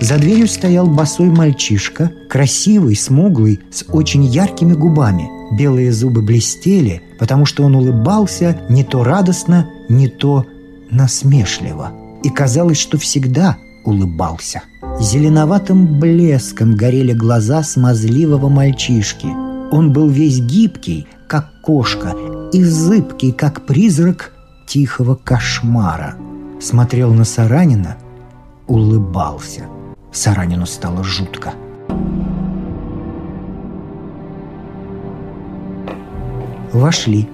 За 0.00 0.18
дверью 0.18 0.46
стоял 0.46 0.86
босой 0.86 1.30
мальчишка, 1.30 2.12
красивый, 2.28 2.96
смуглый, 2.96 3.60
с 3.70 3.84
очень 3.88 4.24
яркими 4.24 4.74
губами. 4.74 5.28
Белые 5.56 5.92
зубы 5.92 6.22
блестели, 6.22 7.02
потому 7.18 7.46
что 7.46 7.62
он 7.64 7.76
улыбался 7.76 8.58
не 8.68 8.84
то 8.84 9.04
радостно, 9.04 9.70
не 9.88 10.08
то 10.08 10.44
насмешливо. 10.90 11.92
И 12.22 12.28
казалось, 12.28 12.78
что 12.78 12.98
всегда 12.98 13.56
улыбался. 13.84 14.62
Зеленоватым 15.00 15.98
блеском 15.98 16.74
горели 16.74 17.12
глаза 17.12 17.62
смазливого 17.62 18.48
мальчишки. 18.48 19.28
Он 19.70 19.92
был 19.92 20.08
весь 20.08 20.40
гибкий, 20.40 21.06
как 21.26 21.62
кошка, 21.62 22.14
и 22.52 22.62
зыбкий, 22.62 23.32
как 23.32 23.66
призрак 23.66 24.32
тихого 24.66 25.14
кошмара. 25.14 26.16
Смотрел 26.60 27.12
на 27.14 27.24
Саранина, 27.24 27.96
улыбался– 28.66 29.66
Саранину 30.12 30.66
стало 30.66 31.04
жутко. 31.04 31.52
Вошли. 36.72 37.28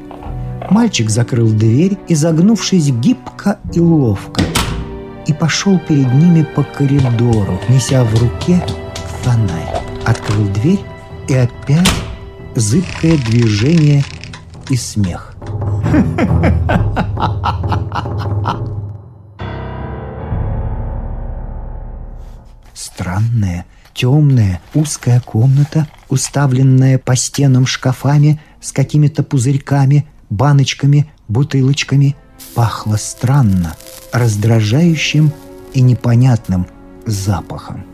Мальчик 0.71 1.11
закрыл 1.11 1.51
дверь, 1.51 1.99
изогнувшись 2.09 2.91
гибко 2.91 3.59
и 3.73 3.81
ловко, 3.81 4.43
и 5.27 5.33
пошел 5.33 5.79
перед 5.79 6.13
ними 6.15 6.47
по 6.55 6.63
коридору, 6.63 7.59
неся 7.69 8.05
в 8.05 8.23
руке 8.23 8.63
фонарь. 9.23 9.83
Открыл 10.07 10.47
дверь, 10.49 10.81
и 11.29 11.35
опять 11.35 11.91
зыбкое 12.55 13.17
движение 13.17 14.05
и 14.71 14.77
смех. 14.77 15.35
Странная, 23.03 23.67
темная, 23.95 24.61
узкая 24.75 25.21
комната, 25.21 25.89
уставленная 26.09 26.99
по 26.99 27.17
стенам 27.17 27.67
шкафами 27.67 28.41
с 28.61 28.71
какими-то 28.71 29.25
пузырьками, 29.25 30.07
баночками, 30.31 31.11
бутылочками, 31.27 32.15
пахла 32.55 32.95
странно, 32.95 33.75
раздражающим 34.13 35.33
и 35.75 35.81
непонятным 35.81 36.69
запахом. 37.05 37.87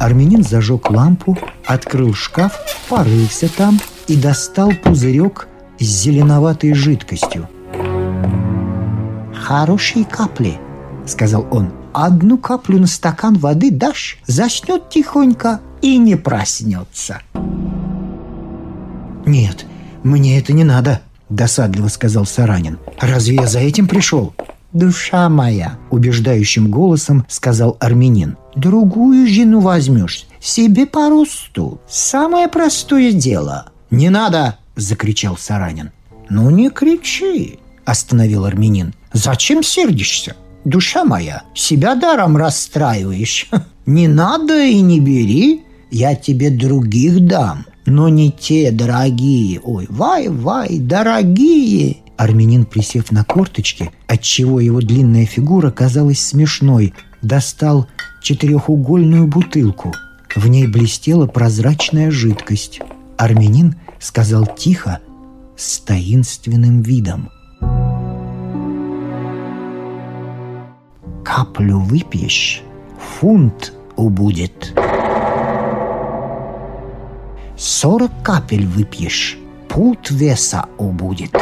Армянин 0.00 0.42
зажег 0.42 0.90
лампу, 0.90 1.36
открыл 1.66 2.14
шкаф, 2.14 2.58
порылся 2.88 3.50
там 3.54 3.78
и 4.08 4.16
достал 4.16 4.72
пузырек 4.82 5.46
с 5.78 5.84
зеленоватой 5.84 6.72
жидкостью. 6.72 7.50
«Хорошие 9.34 10.06
капли»,— 10.06 10.58
сказал 11.06 11.46
он 11.50 11.81
одну 11.92 12.38
каплю 12.38 12.78
на 12.78 12.86
стакан 12.86 13.36
воды 13.38 13.70
дашь, 13.70 14.18
заснет 14.26 14.88
тихонько 14.88 15.60
и 15.80 15.98
не 15.98 16.16
проснется. 16.16 17.20
«Нет, 19.26 19.66
мне 20.02 20.38
это 20.38 20.52
не 20.52 20.64
надо»,— 20.64 21.00
досадливо 21.28 21.88
сказал 21.88 22.26
Саранин. 22.26 22.78
«Разве 23.00 23.36
я 23.36 23.46
за 23.46 23.60
этим 23.60 23.86
пришел?» 23.88 24.34
«Душа 24.72 25.28
моя»,— 25.28 25.78
убеждающим 25.90 26.70
голосом 26.70 27.26
сказал 27.28 27.76
армянин. 27.78 28.38
«Другую 28.56 29.28
жену 29.28 29.60
возьмешь, 29.60 30.26
себе 30.40 30.86
по 30.86 31.10
росту. 31.10 31.80
Самое 31.88 32.48
простое 32.48 33.12
дело». 33.12 33.66
«Не 33.90 34.08
надо!»— 34.08 34.56
закричал 34.76 35.36
Саранин. 35.36 35.90
«Ну 36.30 36.48
не 36.48 36.70
кричи!»— 36.70 37.58
остановил 37.84 38.46
армянин. 38.46 38.94
«Зачем 39.12 39.62
сердишься? 39.62 40.36
Душа 40.64 41.04
моя, 41.04 41.42
себя 41.54 41.94
даром 41.94 42.36
расстраиваешь. 42.36 43.48
Не 43.86 44.06
надо 44.06 44.64
и 44.64 44.80
не 44.80 45.00
бери, 45.00 45.64
я 45.90 46.14
тебе 46.14 46.50
других 46.50 47.26
дам, 47.26 47.66
но 47.84 48.08
не 48.08 48.30
те 48.30 48.70
дорогие. 48.70 49.60
Ой, 49.60 49.86
вай-вай, 49.90 50.78
дорогие!» 50.78 51.96
Армянин, 52.16 52.64
присев 52.64 53.10
на 53.10 53.24
корточки, 53.24 53.90
отчего 54.06 54.60
его 54.60 54.80
длинная 54.80 55.26
фигура 55.26 55.72
казалась 55.72 56.20
смешной, 56.20 56.94
достал 57.22 57.88
четырехугольную 58.22 59.26
бутылку. 59.26 59.92
В 60.36 60.46
ней 60.46 60.68
блестела 60.68 61.26
прозрачная 61.26 62.12
жидкость. 62.12 62.80
Армянин 63.18 63.74
сказал 63.98 64.46
тихо, 64.46 65.00
с 65.56 65.78
таинственным 65.80 66.82
видом. 66.82 67.30
«Каплю 71.24 71.78
выпьешь, 71.78 72.62
фунт 72.98 73.72
убудет. 73.96 74.74
Сорок 77.56 78.10
капель 78.22 78.66
выпьешь, 78.66 79.38
пут 79.68 80.10
веса 80.10 80.66
убудет. 80.78 81.32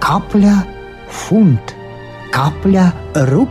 Капля– 0.00 0.64
фунт, 1.10 1.74
капля– 2.32 2.92
руб. 3.14 3.50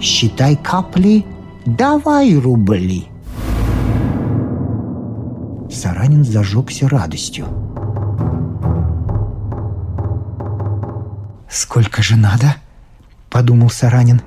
Считай 0.00 0.56
капли, 0.56 1.24
давай 1.64 2.34
рубли– 2.36 3.06
Саранин 5.76 6.24
зажегся 6.24 6.88
радостью. 6.88 7.65
«Сколько 11.56 12.02
же 12.02 12.16
надо?»— 12.16 12.56
подумал 13.30 13.70
Саранин. 13.70 14.20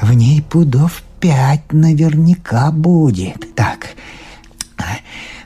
«В 0.00 0.14
ней 0.14 0.40
пудов 0.40 1.02
пять 1.20 1.74
наверняка 1.74 2.70
будет. 2.72 3.54
Так, 3.54 3.88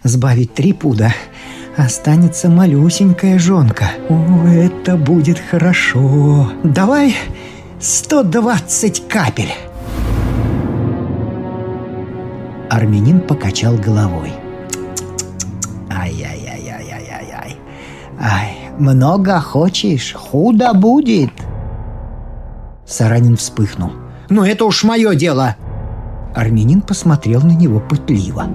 сбавить 0.04 0.54
три 0.54 0.72
пуда, 0.72 1.12
останется 1.76 2.48
малюсенькая 2.48 3.36
жонка. 3.40 3.90
О, 4.08 4.46
это 4.46 4.96
будет 4.96 5.40
хорошо. 5.40 6.52
Давай 6.62 7.16
сто 7.80 8.22
двадцать 8.22 9.08
капель!» 9.08 9.52
Армянин 12.70 13.22
покачал 13.22 13.74
головой– 13.74 14.32
Ай-яй-яй-яй-яй-яй. 15.90 17.56
Ай, 18.20 18.47
много 18.80 19.40
хочешь, 19.40 20.14
худо 20.14 20.72
будет. 20.74 21.32
Саранин 22.86 23.36
вспыхнул. 23.36 23.92
«Ну 24.30 24.44
это 24.44 24.64
уж 24.64 24.84
мое 24.84 25.14
дело!» 25.14 25.56
Армянин 26.34 26.80
посмотрел 26.82 27.40
на 27.42 27.52
него 27.52 27.80
пытливо. 27.80 28.46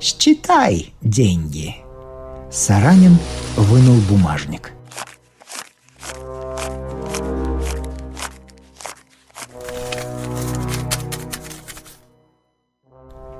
«Считай 0.00 0.92
деньги!» 1.02 1.76
Саранин 2.50 3.16
вынул 3.56 3.96
бумажник– 4.08 4.72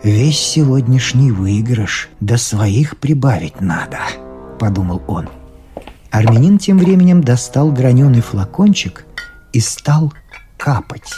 «Весь 0.02 0.40
сегодняшний 0.40 1.30
выигрыш 1.30 2.08
до 2.18 2.36
своих 2.36 2.96
прибавить 2.96 3.60
надо»,— 3.60 3.98
подумал 4.58 5.00
он. 5.06 5.28
Армянин 6.10 6.58
тем 6.58 6.78
временем 6.78 7.22
достал 7.22 7.70
граненый 7.70 8.20
флакончик 8.20 9.06
и 9.52 9.60
стал 9.60 10.12
капать. 10.56 11.12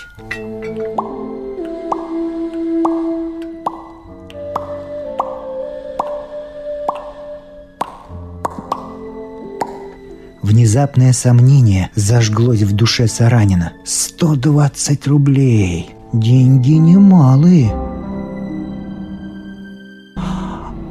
Внезапное 10.43 11.15
сомнение 11.15 11.89
зажглось 11.95 12.63
в 12.63 12.77
душе 12.77 13.09
Саранина. 13.09 13.73
«Сто 13.87 14.37
двадцать 14.37 15.07
рублей! 15.07 15.89
Деньги 16.13 16.73
немалые!» 16.73 17.94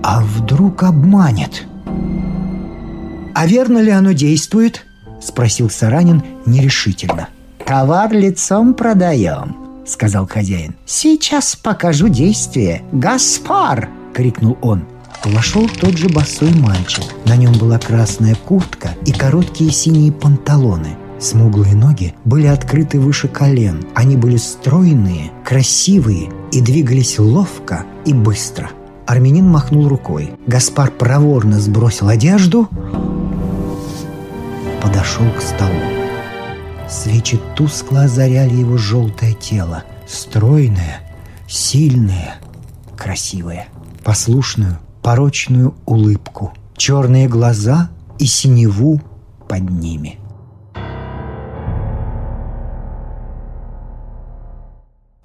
А 0.04 0.22
вдруг 0.22 0.84
обманет? 0.84 1.66
«А 3.34 3.48
верно 3.48 3.80
ли 3.80 3.90
оно 3.90 4.12
действует?»– 4.12 4.86
спросил 5.22 5.70
Саранин 5.70 6.22
нерешительно. 6.46 7.30
«Товар 7.66 8.12
лицом 8.12 8.74
продаем»,– 8.74 9.56
сказал 9.88 10.28
хозяин. 10.28 10.76
«Сейчас 10.86 11.56
покажу 11.56 12.10
действие. 12.10 12.84
Гаспар!»– 12.92 13.90
крикнул 14.14 14.58
он. 14.62 14.84
Вошел 15.24 15.70
тот 15.70 15.98
же 15.98 16.10
босой 16.10 16.54
мальчик. 16.54 17.06
На 17.26 17.38
нем 17.38 17.54
была 17.54 17.80
красная 17.80 18.36
куртка 18.36 18.90
и 19.06 19.14
короткие 19.14 19.72
синие 19.72 20.12
панталоны. 20.12 20.98
Смуглые 21.18 21.76
ноги 21.76 22.14
были 22.26 22.48
открыты 22.48 23.00
выше 23.00 23.30
колен. 23.30 23.86
Они 23.96 24.18
были 24.18 24.36
стройные, 24.36 25.32
красивые 25.46 26.30
и 26.52 26.60
двигались 26.60 27.18
ловко 27.20 27.86
и 28.06 28.14
быстро– 28.14 28.70
Армянин 29.06 29.48
махнул 29.48 29.88
рукой. 29.88 30.34
Гаспар 30.48 30.92
проворно 30.92 31.60
сбросил 31.60 32.08
одежду, 32.08 32.70
подошел 34.82 35.30
к 35.38 35.42
столу. 35.42 35.72
Свечи 36.90 37.40
тускло 37.56 38.04
озаряли 38.04 38.56
его 38.56 38.78
желтое 38.78 39.34
тело. 39.34 39.84
Стройное, 40.08 41.02
сильное, 41.48 42.36
красивое. 42.96 43.68
Послушную, 44.04 44.80
порочную 45.02 45.76
улыбку. 45.86 46.54
Черные 46.78 47.28
глаза 47.28 47.90
и 48.20 48.26
синеву 48.26 49.02
под 49.48 49.70
ними. 49.70 50.20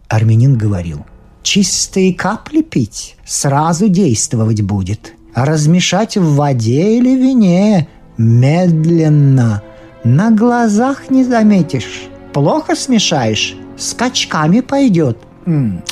Армянин 0.09 0.57
говорил– 0.57 1.05
чистые 1.49 2.13
капли 2.13 2.61
пить, 2.61 3.17
сразу 3.25 3.89
действовать 3.89 4.61
будет. 4.61 5.15
Размешать 5.35 6.19
в 6.19 6.35
воде 6.35 6.99
или 6.99 7.17
вине 7.17 7.89
медленно, 8.19 9.63
на 10.05 10.31
глазах 10.31 11.09
не 11.09 11.25
заметишь. 11.25 12.03
Плохо 12.35 12.77
смешаешь, 12.77 13.57
скачками 13.79 14.61
пойдет. 14.61 15.17
М-м, 15.47 15.83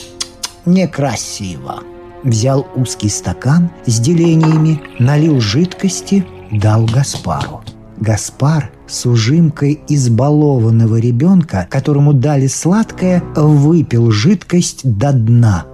некрасиво. 0.66 1.83
Взял 2.23 2.66
узкий 2.75 3.09
стакан 3.09 3.71
с 3.87 3.99
делениями, 3.99 4.83
налил 4.99 5.40
жидкости, 5.40 6.27
дал 6.53 6.85
Гаспару. 6.85 7.62
Гаспар 7.97 8.71
с 8.88 9.07
ужимкой 9.07 9.81
избалованного 9.88 10.96
ребенка, 10.96 11.66
которому 11.70 12.12
дали 12.12 12.46
сладкое, 12.46 13.22
выпил 13.35 14.11
жидкость 14.11 14.81
до 14.85 15.12
дна. 15.12 15.66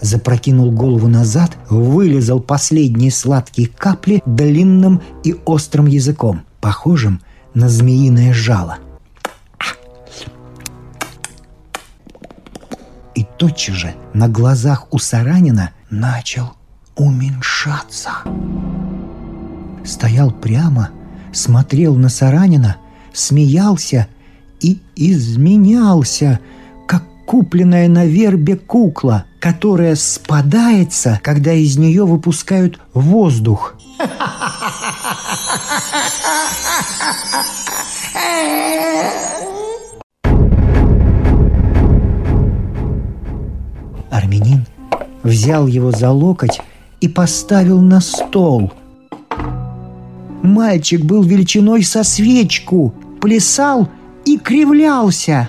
Запрокинул 0.00 0.70
голову 0.70 1.08
назад, 1.08 1.56
вылезал 1.68 2.40
последние 2.40 3.10
сладкие 3.10 3.68
капли 3.68 4.22
длинным 4.24 5.02
и 5.24 5.34
острым 5.44 5.86
языком, 5.86 6.42
похожим 6.60 7.20
на 7.54 7.68
змеиное 7.68 8.32
жало. 8.32 8.78
И 13.14 13.26
тотчас 13.36 13.74
же 13.74 13.94
на 14.14 14.28
глазах 14.28 14.86
у 14.92 14.98
Саранина 14.98 15.72
начал 15.90 16.52
уменьшаться. 16.98 18.10
Стоял 19.84 20.30
прямо, 20.30 20.90
смотрел 21.32 21.94
на 21.94 22.08
Саранина, 22.08 22.76
смеялся 23.12 24.08
и 24.60 24.80
изменялся, 24.96 26.40
как 26.86 27.04
купленная 27.26 27.88
на 27.88 28.04
вербе 28.04 28.56
кукла, 28.56 29.24
которая 29.40 29.94
спадается, 29.94 31.20
когда 31.22 31.52
из 31.52 31.78
нее 31.78 32.04
выпускают 32.04 32.78
воздух. 32.92 33.74
Армянин 44.10 44.66
взял 45.22 45.66
его 45.66 45.90
за 45.92 46.10
локоть 46.10 46.60
и 47.00 47.08
поставил 47.08 47.80
на 47.80 48.00
стол. 48.00 48.72
Мальчик 50.42 51.04
был 51.04 51.22
величиной 51.22 51.82
со 51.82 52.04
свечку, 52.04 52.94
плясал 53.20 53.88
и 54.24 54.38
кривлялся. 54.38 55.48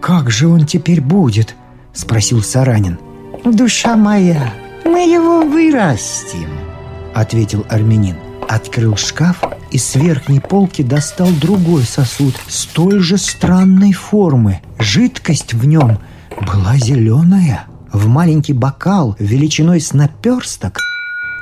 «Как 0.00 0.30
же 0.30 0.48
он 0.48 0.64
теперь 0.64 1.02
будет?»– 1.02 1.54
спросил 1.92 2.42
Саранин. 2.42 2.98
«Душа 3.44 3.94
моя, 3.94 4.54
мы 4.84 5.00
его 5.00 5.42
вырастим»,– 5.42 6.48
ответил 7.14 7.66
армянин. 7.68 8.16
Открыл 8.48 8.96
шкаф 8.96 9.42
и 9.70 9.78
с 9.78 9.94
верхней 9.94 10.40
полки 10.40 10.82
достал 10.82 11.28
другой 11.40 11.82
сосуд 11.82 12.34
столь 12.48 13.00
же 13.00 13.18
странной 13.18 13.92
формы. 13.92 14.60
Жидкость 14.78 15.54
в 15.54 15.66
нем 15.66 15.98
была 16.40 16.76
зеленая. 16.76 17.66
В 17.92 18.06
маленький 18.06 18.52
бокал 18.52 19.16
величиной 19.18 19.80
с 19.80 19.92
наперсток 19.92 20.78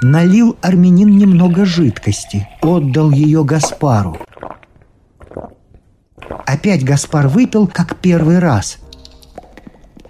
налил 0.03 0.57
армянин 0.63 1.17
немного 1.17 1.65
жидкости, 1.65 2.49
отдал 2.63 3.11
ее 3.11 3.45
Гаспару. 3.45 4.19
Опять 6.47 6.85
Гаспар 6.85 7.29
выпил, 7.29 7.67
как 7.67 7.97
первый 7.97 8.39
раз. 8.39 8.79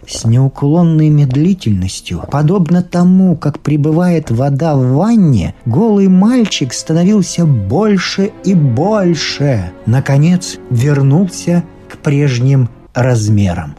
С 0.09 0.25
неуклонной 0.25 1.09
медлительностью, 1.09 2.23
подобно 2.31 2.83
тому, 2.83 3.37
как 3.37 3.59
прибывает 3.59 4.31
вода 4.31 4.77
в 4.77 4.95
ванне, 4.95 5.55
голый 5.65 6.07
мальчик 6.07 6.73
становился 6.73 7.45
больше 7.45 8.31
и 8.45 8.55
больше. 8.55 9.73
Наконец, 9.85 10.59
вернулся 10.71 11.65
к 11.89 11.99
прежним 11.99 12.69
размерам. 12.95 13.75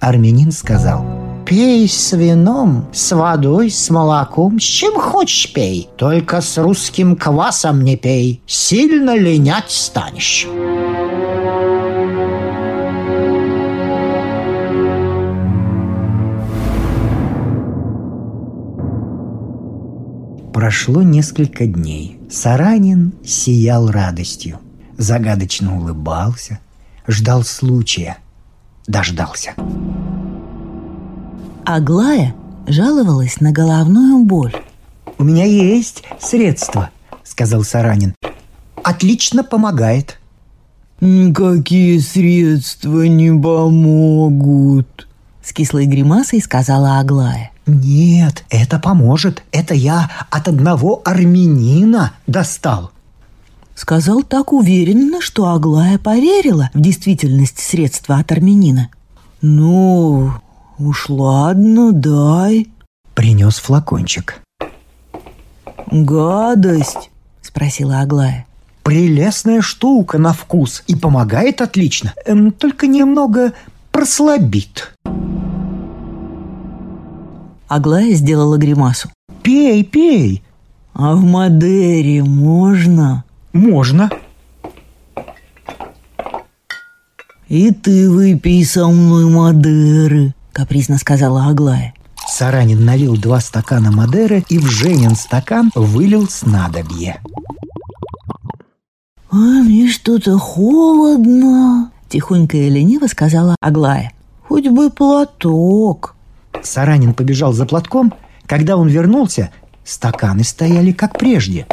Армянин 0.00 0.50
сказал– 0.50 1.06
Пей 1.54 1.86
с 1.86 2.16
вином, 2.16 2.86
с 2.94 3.14
водой, 3.14 3.70
с 3.70 3.90
молоком, 3.90 4.58
с 4.58 4.62
чем 4.62 4.98
хочешь 4.98 5.52
пей. 5.52 5.90
Только 5.98 6.40
с 6.40 6.56
русским 6.56 7.14
квасом 7.14 7.84
не 7.84 7.98
пей, 7.98 8.42
сильно 8.46 9.14
линять 9.14 9.70
станешь. 9.70 10.46
Прошло 20.54 21.02
несколько 21.02 21.66
дней. 21.66 22.18
Саранин 22.30 23.12
сиял 23.26 23.90
радостью. 23.90 24.58
Загадочно 24.96 25.76
улыбался, 25.76 26.60
ждал 27.06 27.44
случая. 27.44 28.16
Дождался. 28.86 29.52
Аглая 31.64 32.34
жаловалась 32.66 33.40
на 33.40 33.52
головную 33.52 34.24
боль. 34.24 34.54
«У 35.18 35.24
меня 35.24 35.44
есть 35.44 36.02
средство»,— 36.20 36.90
сказал 37.24 37.62
Саранин. 37.62 38.14
«Отлично 38.82 39.44
помогает». 39.44 40.18
«Никакие 41.00 42.00
средства 42.00 43.02
не 43.02 43.30
помогут»,— 43.30 45.08
с 45.42 45.52
кислой 45.52 45.86
гримасой 45.86 46.40
сказала 46.40 46.98
Аглая. 46.98 47.50
«Нет, 47.66 48.44
это 48.50 48.78
поможет. 48.78 49.42
Это 49.52 49.74
я 49.74 50.10
от 50.30 50.48
одного 50.48 51.00
армянина 51.04 52.12
достал». 52.26 52.90
Сказал 53.74 54.22
так 54.22 54.52
уверенно, 54.52 55.20
что 55.20 55.48
Аглая 55.48 55.98
поверила 55.98 56.70
в 56.74 56.80
действительность 56.80 57.58
средства 57.58 58.18
от 58.18 58.30
армянина. 58.30 58.90
«Ну, 59.40 60.32
«Уж 60.84 61.10
ладно, 61.10 61.92
дай». 61.92 62.68
Принес 63.14 63.58
флакончик. 63.58 64.42
«Гадость?»– 65.92 67.10
спросила 67.40 68.00
Аглая. 68.00 68.46
«Прелестная 68.82 69.60
штука 69.60 70.18
на 70.18 70.32
вкус 70.32 70.82
и 70.88 70.96
помогает 70.96 71.60
отлично, 71.60 72.14
эм, 72.26 72.50
только 72.50 72.88
немного 72.88 73.52
прослабит». 73.92 74.92
Аглая 77.68 78.12
сделала 78.14 78.56
гримасу. 78.56 79.08
«Пей, 79.42 79.84
пей!» 79.84 80.42
«А 80.94 81.14
в 81.14 81.22
Мадере 81.22 82.24
можно?» 82.24 83.22
«Можно», 83.52 84.10
«И 87.48 87.70
ты 87.70 88.10
выпей 88.10 88.64
со 88.64 88.88
мной 88.88 89.26
Мадеры»,— 89.26 90.34
капризно 90.52 90.98
сказала 90.98 91.46
Аглая. 91.46 91.94
Саранин 92.28 92.84
налил 92.84 93.16
два 93.16 93.40
стакана 93.40 93.90
Мадеры 93.90 94.44
и 94.48 94.58
в 94.58 94.66
Женин 94.66 95.16
стакан 95.16 95.70
вылил 95.74 96.28
снадобье. 96.28 97.20
«А 99.30 99.36
мне 99.36 99.88
что-то 99.90 100.38
холодно»,— 100.38 101.90
тихонько 102.08 102.56
и 102.56 102.68
лениво 102.68 103.06
сказала 103.06 103.56
Аглая. 103.60 104.12
«Хоть 104.48 104.68
бы 104.68 104.90
платок». 104.90 106.14
Саранин 106.62 107.14
побежал 107.14 107.52
за 107.52 107.66
платком. 107.66 108.12
Когда 108.46 108.76
он 108.76 108.88
вернулся, 108.88 109.50
стаканы 109.84 110.44
стояли 110.44 110.92
как 110.92 111.18
прежде. 111.18 111.66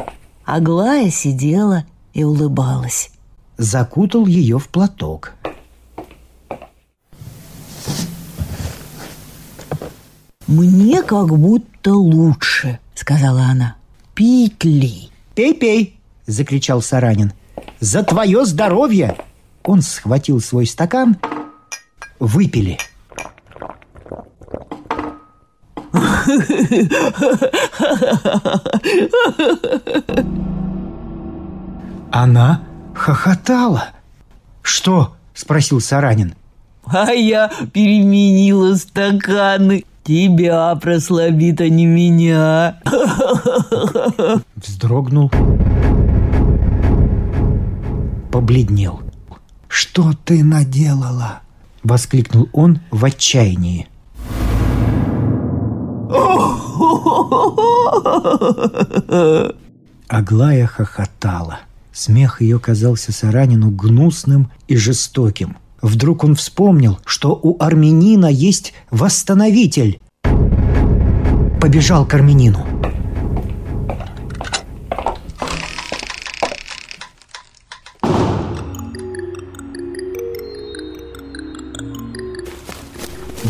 Аглая 0.45 1.09
сидела 1.09 1.85
и 2.13 2.23
улыбалась. 2.23 3.11
Закутал 3.57 4.25
ее 4.25 4.57
в 4.57 4.69
платок. 4.69 5.33
«Мне 10.49 11.03
как 11.03 11.27
будто 11.27 11.93
лучше»,— 11.93 12.79
сказала 12.95 13.43
она. 13.43 13.75
«Пить 14.15 14.63
ли?» 14.63 15.11
«Пей, 15.35 15.53
пей!»— 15.53 15.99
закричал 16.25 16.81
Саранин. 16.81 17.33
«За 17.79 18.01
твое 18.01 18.45
здоровье!» 18.45 19.15
Он 19.63 19.83
схватил 19.83 20.41
свой 20.41 20.65
стакан. 20.65 21.17
Выпили. 22.19 22.79
Она 32.11 32.63
хохотала. 32.95 33.89
«Что?»— 34.63 35.13
спросил 35.35 35.79
Саранин. 35.79 36.33
«А 36.85 37.11
я 37.11 37.51
переменила 37.71 38.73
стаканы», 38.73 39.85
Тебя 40.09 40.73
прослабит, 40.73 41.61
а 41.61 41.69
не 41.69 41.85
меня. 41.85 42.79
Вздрогнул. 44.55 45.29
Побледнел. 48.31 49.01
«Что 49.67 50.13
ты 50.25 50.43
наделала?»— 50.43 51.41
воскликнул 51.83 52.49
он 52.53 52.79
в 52.89 53.05
отчаянии. 53.05 53.87
Аглая 60.07 60.65
хохотала. 60.65 61.59
Смех 61.93 62.41
ее 62.41 62.59
казался 62.59 63.11
Саранину 63.11 63.69
гнусным 63.69 64.49
и 64.67 64.75
жестоким— 64.75 65.57
Вдруг 65.81 66.23
он 66.23 66.35
вспомнил, 66.35 66.99
что 67.05 67.39
у 67.41 67.61
армянина 67.61 68.27
есть 68.27 68.73
восстановитель. 68.91 69.99
Побежал 71.61 72.05
к 72.05 72.13
армянину. 72.13 72.65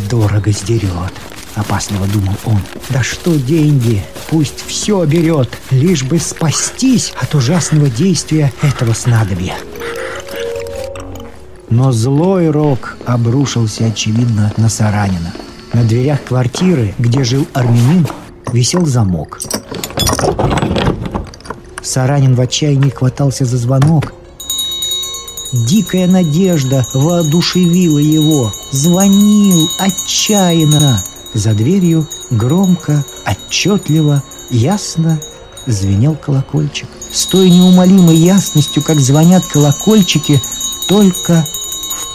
Дорого 0.09 0.51
сдерет, 0.51 1.13
опасливо 1.55 2.07
думал 2.07 2.33
он. 2.45 2.59
Да 2.89 3.03
что 3.03 3.35
деньги, 3.35 4.03
пусть 4.29 4.65
все 4.65 5.05
берет, 5.05 5.55
лишь 5.69 6.03
бы 6.03 6.17
спастись 6.17 7.13
от 7.21 7.35
ужасного 7.35 7.89
действия 7.89 8.51
этого 8.63 8.93
снадобья. 8.93 9.55
Но 11.69 11.91
злой 11.91 12.49
рок 12.49 12.97
обрушился, 13.05 13.85
очевидно, 13.85 14.51
на 14.57 14.69
Саранина. 14.69 15.33
На 15.73 15.83
дверях 15.83 16.23
квартиры, 16.23 16.95
где 16.97 17.23
жил 17.23 17.45
армянин, 17.53 18.07
висел 18.51 18.85
замок. 18.87 19.39
Саранин 21.83 22.35
в 22.35 22.41
отчаянии 22.41 22.89
хватался 22.89 23.45
за 23.45 23.57
звонок. 23.57 24.13
Дикая 25.67 26.07
надежда 26.07 26.85
воодушевила 26.93 27.99
его. 27.99 28.51
Звонил 28.71 29.69
отчаянно. 29.79 31.03
За 31.33 31.53
дверью 31.53 32.07
громко, 32.31 33.03
отчетливо, 33.25 34.23
ясно 34.49 35.19
звенел 35.67 36.15
колокольчик. 36.15 36.87
С 37.11 37.25
той 37.27 37.49
неумолимой 37.49 38.15
ясностью, 38.15 38.83
как 38.83 38.99
звонят 38.99 39.43
колокольчики, 39.45 40.41
только 40.87 41.45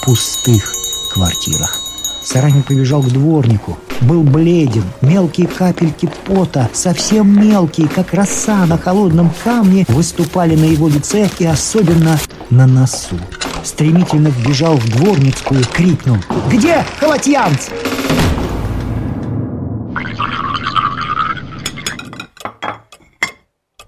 пустых 0.04 0.70
квартирах. 1.10 1.80
Саранин 2.22 2.62
побежал 2.62 3.02
к 3.02 3.08
дворнику. 3.08 3.78
Был 4.02 4.22
бледен, 4.22 4.84
мелкие 5.00 5.46
капельки 5.46 6.10
пота, 6.26 6.68
совсем 6.74 7.40
мелкие, 7.40 7.88
как 7.88 8.12
роса 8.12 8.66
на 8.66 8.76
холодном 8.76 9.32
камне, 9.44 9.84
выступали 9.88 10.56
на 10.56 10.64
его 10.64 10.88
лице 10.88 11.28
и 11.38 11.46
особенно 11.46 12.18
на 12.50 12.66
носу. 12.66 13.18
Стремительно 13.62 14.28
вбежал 14.28 14.76
в 14.76 14.88
дворницкую, 14.90 15.64
крикнул 15.72 16.18
«Где 16.50 16.84
холодьянц?» 16.98 17.68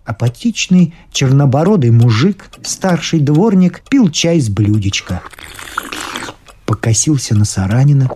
Апатичный, 0.04 0.94
чернобородый 1.12 1.90
мужик, 1.90 2.46
старший 2.62 3.20
дворник, 3.20 3.82
пил 3.90 4.08
чай 4.08 4.40
с 4.40 4.48
блюдечка. 4.48 5.20
Покосился 6.66 7.34
на 7.34 7.44
Саранина, 7.44 8.10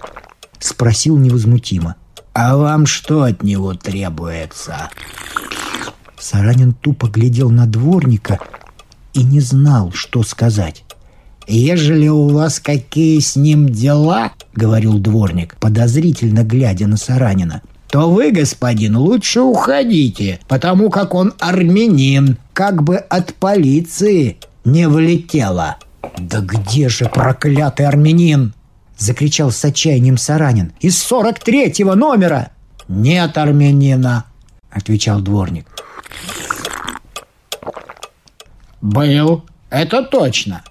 спросил 0.59 1.17
невозмутимо. 1.17 1.95
«А 2.33 2.57
вам 2.57 2.87
что 2.87 3.23
от 3.23 3.43
него 3.43 3.75
требуется?» 3.75 4.91
Саранин 6.19 6.75
тупо 6.75 7.09
глядел 7.09 7.51
на 7.51 7.67
дворника 7.67 8.39
и 9.15 9.23
не 9.23 9.41
знал, 9.41 9.93
что 9.93 10.23
сказать. 10.23 10.85
«Ежели 11.47 12.09
у 12.09 12.29
вас 12.29 12.61
какие 12.61 13.19
с 13.19 13.35
ним 13.35 13.69
дела,— 13.69 14.33
говорил 14.55 14.99
дворник, 14.99 15.57
подозрительно 15.59 16.45
глядя 16.45 16.87
на 16.87 16.97
Саранина, 16.97 17.63
то 17.89 18.09
вы, 18.09 18.31
господин, 18.31 18.97
лучше 18.97 19.41
уходите, 19.41 20.39
потому 20.47 20.91
как 20.91 21.15
он 21.15 21.35
армянин, 21.41 22.37
как 22.53 22.85
бы 22.85 22.97
от 22.97 23.35
полиции 23.35 24.39
не 24.65 24.89
влетело». 24.89 25.77
«Да 26.19 26.41
где 26.41 26.89
же 26.89 27.07
проклятый 27.07 27.87
армянин?»— 27.87 28.55
закричал 28.99 29.51
с 29.51 29.65
отчаянием 29.65 30.19
Саранин. 30.19 30.73
«Из 30.81 30.99
сорок 30.99 31.39
третьего 31.39 31.95
номера!» 31.95 32.51
«Нет 32.89 33.39
армянина!»— 33.39 34.25
отвечал 34.71 35.21
дворник. 35.21 35.67
«Был, 38.81 39.45
это 39.69 40.03
точно. 40.03 40.63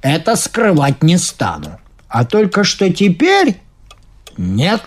Это 0.00 0.36
скрывать 0.36 1.02
не 1.02 1.18
стану. 1.18 1.78
А 2.08 2.24
только 2.24 2.64
что 2.64 2.92
теперь 2.92 3.60
нет». 4.36 4.82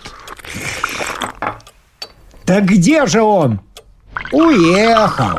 «Да 2.44 2.60
где 2.60 3.06
же 3.06 3.22
он?» 3.22 3.60
«Уехал». 4.32 5.38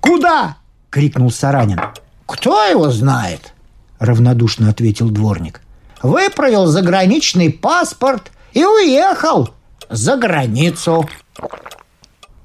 «Куда?»— 0.00 0.56
крикнул 0.90 1.30
Саранин. 1.30 1.80
«Кто 2.26 2.64
его 2.64 2.90
знает?»— 2.90 3.52
равнодушно 3.98 4.68
ответил 4.68 5.10
дворник. 5.10 5.60
«Выправил 6.02 6.66
заграничный 6.66 7.50
паспорт 7.50 8.30
и 8.52 8.64
уехал 8.64 9.50
за 9.88 10.16
границу». 10.16 11.08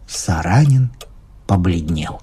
Саранин 0.08 0.92
побледнел. 1.48 2.22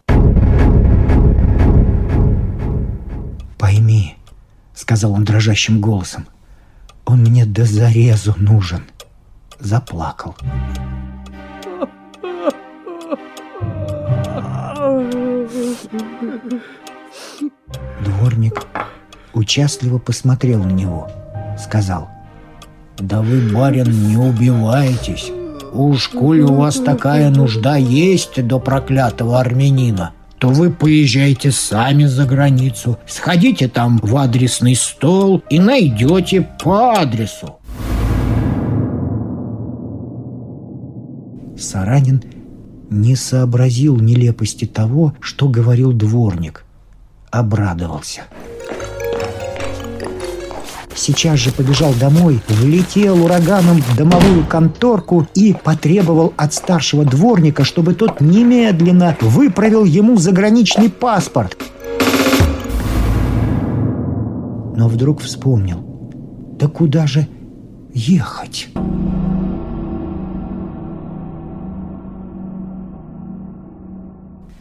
«Пойми»,— 3.58 4.16
сказал 4.74 5.12
он 5.12 5.24
дрожащим 5.24 5.80
голосом,— 5.80 6.26
«он 7.04 7.20
мне 7.20 7.44
до 7.44 7.64
зарезу 7.64 8.34
нужен». 8.36 8.84
Заплакал. 9.60 10.36
Дворник 18.04 18.66
участливо 19.38 19.98
посмотрел 19.98 20.62
на 20.64 20.72
него, 20.72 21.08
сказал, 21.58 22.08
«Да 22.98 23.22
вы, 23.22 23.52
барин, 23.52 24.08
не 24.08 24.16
убивайтесь. 24.16 25.30
Уж 25.72 26.08
коли 26.08 26.42
у 26.42 26.54
вас 26.54 26.76
такая 26.76 27.30
нужда 27.30 27.76
есть 27.76 28.44
до 28.46 28.58
проклятого 28.58 29.38
армянина, 29.38 30.12
то 30.38 30.48
вы 30.48 30.70
поезжайте 30.70 31.52
сами 31.52 32.04
за 32.04 32.24
границу, 32.24 32.98
сходите 33.06 33.68
там 33.68 33.98
в 34.02 34.16
адресный 34.16 34.74
стол 34.74 35.42
и 35.50 35.58
найдете 35.58 36.48
по 36.62 36.92
адресу. 36.92 37.56
Саранин 41.58 42.22
не 42.90 43.16
сообразил 43.16 43.96
нелепости 43.96 44.64
того, 44.64 45.14
что 45.20 45.48
говорил 45.48 45.92
дворник. 45.92 46.64
Обрадовался. 47.30 48.22
Сейчас 50.98 51.38
же 51.38 51.52
побежал 51.52 51.94
домой, 51.94 52.40
влетел 52.48 53.24
ураганом 53.24 53.80
в 53.80 53.96
домовую 53.96 54.44
конторку 54.44 55.28
и 55.32 55.54
потребовал 55.54 56.34
от 56.36 56.52
старшего 56.52 57.04
дворника, 57.04 57.62
чтобы 57.62 57.94
тот 57.94 58.20
немедленно 58.20 59.16
выправил 59.20 59.84
ему 59.84 60.16
заграничный 60.16 60.90
паспорт. 60.90 61.56
Но 64.74 64.88
вдруг 64.88 65.20
вспомнил, 65.20 65.78
да 66.58 66.66
куда 66.66 67.06
же 67.06 67.28
ехать? 67.94 68.68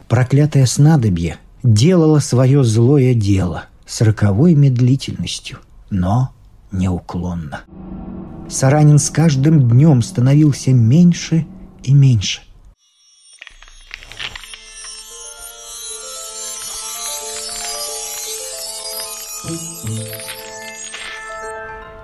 Проклятое 0.06 0.66
снадобье 0.66 1.38
делало 1.64 2.20
свое 2.20 2.62
злое 2.62 3.14
дело 3.14 3.64
с 3.86 4.00
роковой 4.02 4.54
медлительностью, 4.54 5.58
но 5.90 6.32
неуклонно. 6.72 7.60
Саранин 8.48 8.98
с 8.98 9.10
каждым 9.10 9.68
днем 9.68 10.02
становился 10.02 10.72
меньше 10.72 11.46
и 11.82 11.92
меньше. 11.92 12.42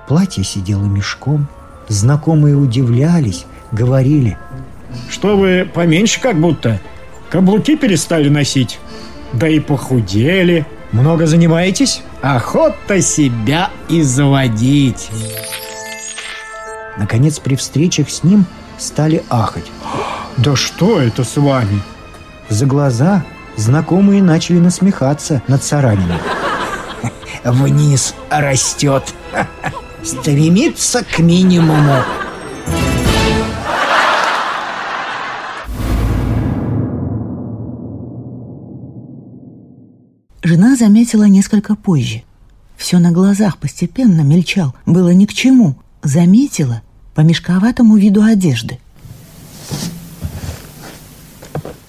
Платье 0.07 0.45
сидело 0.45 0.85
мешком, 0.85 1.49
знакомые 1.89 2.57
удивлялись, 2.57 3.47
говорили. 3.73 4.37
«Что 5.11 5.37
вы 5.37 5.69
поменьше 5.73 6.21
как 6.21 6.41
будто?» 6.41 6.81
Каблуки 7.35 7.77
перестали 7.77 8.29
носить. 8.29 8.79
Да 9.33 9.49
и 9.49 9.59
похудели. 9.59 10.65
Много 10.95 11.27
занимаетесь? 11.27 12.03
Охота 12.23 13.03
себя 13.03 13.71
и 13.89 14.03
заводить. 14.03 15.11
Наконец, 16.97 17.41
при 17.41 17.57
встречах 17.57 18.09
с 18.09 18.23
ним 18.23 18.47
стали 18.79 19.25
ахать. 19.29 19.65
Да 20.37 20.55
что 20.55 21.01
это 21.01 21.25
с 21.25 21.37
вами? 21.37 21.83
За 22.49 22.65
глаза 22.67 23.25
знакомые 23.57 24.23
начали 24.23 24.61
насмехаться 24.61 25.43
над 25.49 25.65
Сараниным. 25.65 26.21
Вниз 27.43 28.15
растет. 28.31 29.03
Стремится 30.05 31.03
к 31.03 31.19
минимуму. 31.19 32.05
Заметила 40.75 41.25
несколько 41.25 41.77
позже. 41.77 42.23
Все 42.77 42.99
на 42.99 43.13
глазах 43.13 43.59
постепенно 43.59 44.23
мельчал, 44.23 44.75
было 44.87 45.11
ни 45.11 45.25
к 45.25 45.33
чему. 45.33 45.77
Заметила 46.03 46.83
по 47.15 47.21
мешковатому 47.21 47.97
виду 47.97 48.23
одежды. 48.23 48.81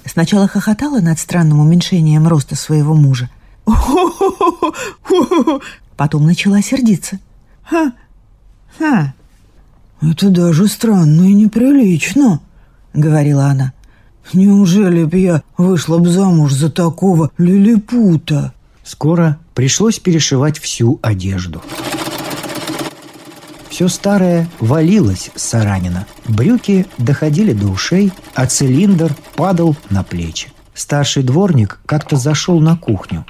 Сначала 0.05 0.47
хохотала 0.47 0.99
над 0.99 1.19
странным 1.19 1.59
уменьшением 1.59 2.27
роста 2.27 2.55
своего 2.55 2.93
мужа. 2.93 3.29
Потом 5.97 6.25
начала 6.25 6.61
сердиться. 6.61 7.19
«Ха! 7.63 7.91
Ха!» 8.77 9.13
«Это 10.01 10.29
даже 10.29 10.67
странно 10.67 11.23
и 11.23 11.33
неприлично»,— 11.33 12.39
говорила 12.93 13.47
она. 13.47 13.73
Неужели 14.33 15.05
б 15.05 15.17
я 15.17 15.41
вышла 15.57 15.97
б 15.97 16.09
замуж 16.09 16.53
за 16.53 16.69
такого 16.69 17.31
лилипута? 17.37 18.53
Скоро 18.85 19.39
пришлось 19.55 19.97
перешивать 19.99 20.59
всю 20.59 20.99
одежду. 21.01 21.61
Все 23.67 23.87
старое 23.89 24.47
валилось 24.59 25.31
с 25.35 25.41
Саранина. 25.41 26.05
Брюки 26.25 26.85
доходили 26.99 27.51
до 27.51 27.67
ушей, 27.67 28.13
а 28.35 28.45
цилиндр 28.45 29.13
падал 29.35 29.75
на 29.89 30.03
плечи. 30.03 30.49
Старший 30.75 31.23
дворник 31.23 31.79
как-то 31.85 32.15
зашел 32.15 32.59
на 32.59 32.77
кухню. 32.77 33.25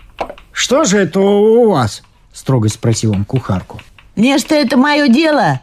«Что 0.51 0.83
же 0.83 0.97
это 0.97 1.19
у 1.19 1.71
вас?»– 1.71 2.03
строго 2.33 2.69
спросил 2.69 3.13
он 3.13 3.23
кухарку. 3.23 3.81
«Не, 4.15 4.37
что 4.37 4.55
это 4.55 4.77
мое 4.77 5.07
дело!» 5.07 5.61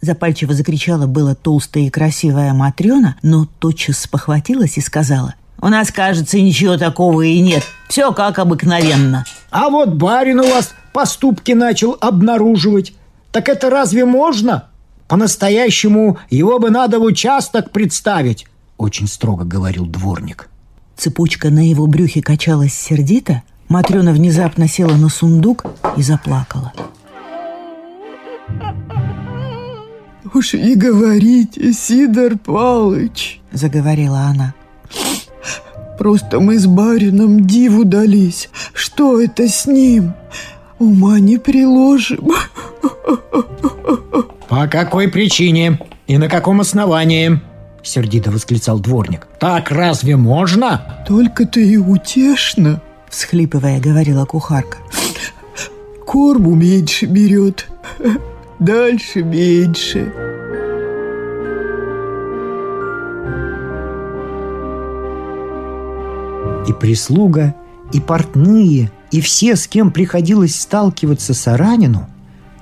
Запальчиво 0.00 0.54
закричала 0.54 1.06
было 1.06 1.34
толстая 1.34 1.84
и 1.84 1.90
красивая 1.90 2.52
Матрена, 2.52 3.16
но 3.22 3.46
тотчас 3.58 3.98
спохватилась 3.98 4.78
и 4.78 4.80
сказала. 4.80 5.34
«У 5.64 5.68
нас, 5.68 5.90
кажется, 5.90 6.38
ничего 6.38 6.76
такого 6.76 7.22
и 7.22 7.40
нет. 7.40 7.64
Все 7.88 8.12
как 8.12 8.38
обыкновенно». 8.38 9.24
А 9.50 9.70
вот 9.70 9.94
барин 9.94 10.40
у 10.40 10.46
вас 10.46 10.74
поступки 10.92 11.52
начал 11.52 11.96
обнаруживать. 12.02 12.92
Так 13.32 13.48
это 13.48 13.70
разве 13.70 14.04
можно? 14.04 14.64
По-настоящему 15.08 16.18
его 16.28 16.58
бы 16.58 16.68
надо 16.68 16.98
в 16.98 17.02
участок 17.04 17.70
представить, 17.70 18.46
очень 18.76 19.06
строго 19.06 19.44
говорил 19.44 19.86
дворник. 19.86 20.50
Цепочка 20.98 21.48
на 21.48 21.66
его 21.66 21.86
брюхе 21.86 22.20
качалась 22.20 22.74
сердито, 22.74 23.42
Матрена 23.70 24.12
внезапно 24.12 24.68
села 24.68 24.96
на 24.96 25.08
сундук 25.08 25.64
и 25.96 26.02
заплакала. 26.02 26.74
«Уж 30.34 30.52
не 30.52 30.76
говорите, 30.76 31.72
Сидор 31.72 32.36
Палыч»,— 32.36 33.40
заговорила 33.52 34.18
она. 34.18 34.52
«Просто 35.98 36.40
мы 36.40 36.58
с 36.58 36.66
барином 36.66 37.46
диву 37.46 37.84
дались. 37.84 38.48
Что 38.72 39.20
это 39.20 39.48
с 39.48 39.66
ним? 39.66 40.14
Ума 40.78 41.20
не 41.20 41.38
приложим». 41.38 42.28
«По 44.48 44.66
какой 44.66 45.08
причине 45.08 45.78
и 46.06 46.18
на 46.18 46.28
каком 46.28 46.60
основании?»— 46.60 47.40
сердито 47.82 48.30
восклицал 48.30 48.78
дворник. 48.78 49.26
«Так 49.38 49.70
разве 49.70 50.16
можно?» 50.16 51.04
«Только-то 51.06 51.60
и 51.60 51.76
утешно»,— 51.76 52.80
всхлипывая, 53.10 53.80
говорила 53.80 54.24
кухарка. 54.24 54.78
«Корму 56.06 56.54
меньше 56.54 57.06
берет, 57.06 57.68
дальше 58.58 59.22
меньше». 59.22 60.23
И 66.68 66.72
прислуга, 66.72 67.54
и 67.92 68.00
портные, 68.00 68.90
и 69.10 69.20
все, 69.20 69.56
с 69.56 69.66
кем 69.68 69.90
приходилось 69.90 70.60
сталкиваться 70.60 71.34
с 71.34 71.46
Аранину, 71.46 72.08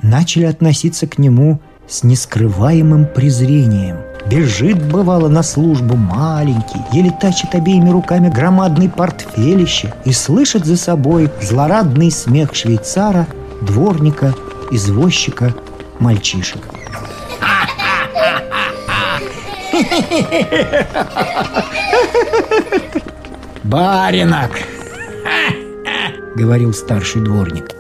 начали 0.02 0.44
относиться 0.44 1.06
к 1.06 1.18
нему 1.18 1.60
с 1.88 2.02
нескрываемым 2.02 3.06
презрением. 3.06 3.98
Бежит, 4.26 4.82
бывало, 4.90 5.28
на 5.28 5.42
службу 5.42 5.96
маленький, 5.96 6.80
еле 6.92 7.10
тащит 7.20 7.54
обеими 7.54 7.90
руками 7.90 8.28
громадный 8.28 8.88
портфелище 8.88 9.92
и 10.04 10.12
слышит 10.12 10.64
за 10.64 10.76
собой 10.76 11.30
злорадный 11.40 12.10
смех 12.10 12.54
швейцара, 12.54 13.26
дворника, 13.62 14.34
извозчика, 14.70 15.54
мальчишек. 15.98 16.68
«Баринок!»— 23.64 24.50
говорил 26.36 26.72
старший 26.72 27.22
дворник. 27.22 27.70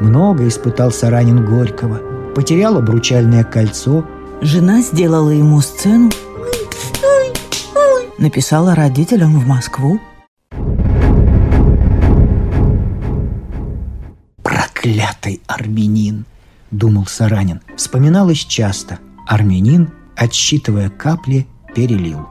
Много 0.00 0.48
испытал 0.48 0.90
Саранин 0.90 1.44
Горького. 1.44 2.00
Потерял 2.34 2.78
обручальное 2.78 3.44
кольцо. 3.44 4.06
Жена 4.40 4.80
сделала 4.80 5.30
ему 5.30 5.60
сцену, 5.60 6.10
написала 8.18 8.74
родителям 8.74 9.38
в 9.38 9.46
Москву. 9.46 10.00
Проклятый 14.42 15.42
армянин! 15.46 16.24
Думал 16.72 17.04
Саранин. 17.06 17.60
Вспоминалось 17.76 18.38
часто. 18.38 18.98
Армянин, 19.26 19.90
отсчитывая 20.16 20.88
капли, 20.88 21.46
перелил. 21.74 22.26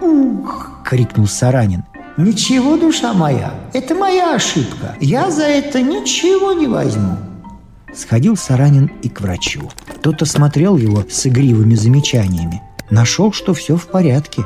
«Ух!»— 0.00 0.82
крикнул 0.84 1.28
Саранин. 1.28 1.84
«Ничего, 2.16 2.76
душа 2.76 3.12
моя, 3.14 3.54
это 3.72 3.94
моя 3.94 4.34
ошибка. 4.34 4.96
Я 5.00 5.30
за 5.30 5.44
это 5.44 5.80
ничего 5.80 6.52
не 6.52 6.66
возьму». 6.66 7.16
Сходил 7.94 8.36
Саранин 8.36 8.90
и 9.02 9.08
к 9.08 9.20
врачу. 9.20 9.70
Тот 10.02 10.20
осмотрел 10.22 10.76
его 10.76 11.04
с 11.08 11.24
игривыми 11.26 11.76
замечаниями. 11.76 12.62
Нашел, 12.90 13.32
что 13.32 13.54
все 13.54 13.76
в 13.76 13.86
порядке. 13.86 14.42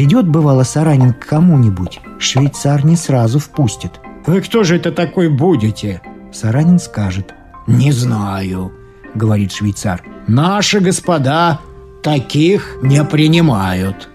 Придет, 0.00 0.26
бывало, 0.26 0.62
Саранин 0.62 1.12
к 1.12 1.26
кому-нибудь. 1.26 2.00
Швейцар 2.18 2.86
не 2.86 2.96
сразу 2.96 3.38
впустит. 3.38 4.00
Вы 4.26 4.40
кто 4.40 4.64
же 4.64 4.76
это 4.76 4.92
такой 4.92 5.28
будете? 5.28 6.00
Саранин 6.32 6.78
скажет. 6.78 7.34
«Не 7.66 7.92
знаю»,— 7.92 8.72
говорит 9.14 9.52
швейцар. 9.52 10.02
«Наши 10.26 10.80
господа 10.80 11.60
таких 12.02 12.78
не 12.82 13.04
принимают». 13.04 14.08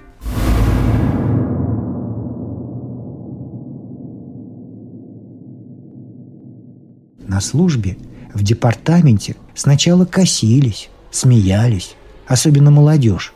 На 7.20 7.40
службе, 7.40 7.96
в 8.34 8.42
департаменте 8.42 9.36
сначала 9.54 10.06
косились, 10.06 10.90
смеялись, 11.12 11.96
особенно 12.28 12.72
молодежь. 12.72 13.36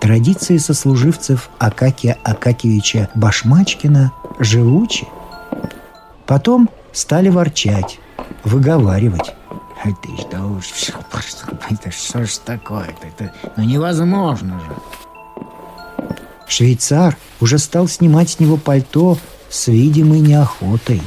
Традиции 0.00 0.58
сослуживцев 0.58 1.50
Акакия 1.58 2.16
Акакевича 2.22 3.08
Башмачкина 3.14 4.12
живучи. 4.38 5.06
Потом 6.26 6.68
стали 6.92 7.28
ворчать, 7.28 7.98
выговаривать. 8.44 9.34
Это 9.84 10.08
что 10.18 10.42
уж, 10.42 10.64
это 11.70 11.90
что 11.90 12.26
ж 12.26 12.38
такое-то? 12.44 13.06
Это 13.06 13.32
ну 13.56 13.64
невозможно 13.64 14.60
же. 14.60 16.06
Швейцар 16.48 17.16
уже 17.40 17.58
стал 17.58 17.88
снимать 17.88 18.30
с 18.30 18.40
него 18.40 18.56
пальто 18.56 19.18
с 19.48 19.68
видимой 19.68 20.20
неохотой. 20.20 21.02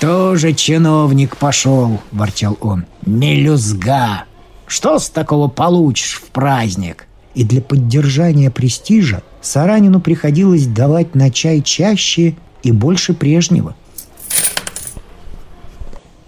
«Тоже 0.00 0.54
чиновник 0.54 1.36
пошел»,— 1.36 2.00
ворчал 2.10 2.56
он. 2.60 2.86
«Мелюзга! 3.04 4.24
Что 4.66 4.98
с 4.98 5.10
такого 5.10 5.48
получишь 5.48 6.14
в 6.14 6.30
праздник?» 6.30 7.06
И 7.34 7.44
для 7.44 7.60
поддержания 7.60 8.50
престижа 8.50 9.22
Саранину 9.40 10.00
приходилось 10.00 10.66
давать 10.66 11.14
на 11.14 11.30
чай 11.30 11.62
чаще 11.62 12.34
и 12.62 12.72
больше 12.72 13.14
прежнего. 13.14 13.74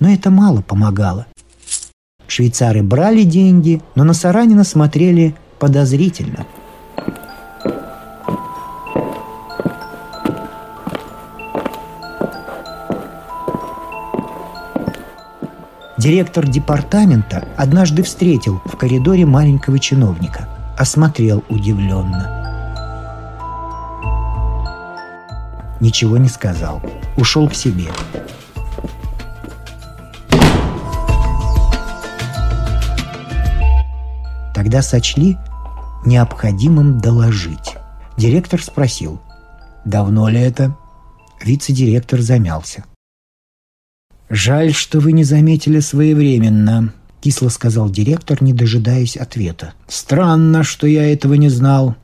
Но 0.00 0.12
это 0.12 0.30
мало 0.30 0.62
помогало. 0.62 1.26
Швейцары 2.26 2.82
брали 2.82 3.24
деньги, 3.24 3.82
но 3.94 4.04
на 4.04 4.14
Саранина 4.14 4.64
смотрели 4.64 5.34
подозрительно. 5.58 6.46
Директор 15.98 16.48
департамента 16.48 17.46
однажды 17.56 18.02
встретил 18.02 18.60
в 18.64 18.76
коридоре 18.76 19.24
маленького 19.24 19.78
чиновника, 19.78 20.48
осмотрел 20.82 21.44
удивленно. 21.48 22.28
Ничего 25.80 26.18
не 26.18 26.28
сказал, 26.28 26.82
ушел 27.16 27.48
к 27.48 27.54
себе. 27.54 27.86
Тогда 34.52 34.82
сочли 34.82 35.38
необходимым 36.04 36.98
доложить. 36.98 37.76
Директор 38.16 38.60
спросил, 38.60 39.20
давно 39.84 40.28
ли 40.28 40.40
это? 40.40 40.76
Вице-директор 41.40 42.20
замялся. 42.20 42.84
«Жаль, 44.28 44.72
что 44.72 44.98
вы 44.98 45.12
не 45.12 45.24
заметили 45.24 45.80
своевременно»,— 45.80 46.92
кисло 47.22 47.48
сказал 47.48 47.88
директор, 47.88 48.42
не 48.42 48.52
дожидаясь 48.52 49.16
ответа. 49.16 49.74
«Странно, 49.86 50.64
что 50.64 50.86
я 50.86 51.10
этого 51.10 51.34
не 51.34 51.48
знал. 51.48 51.94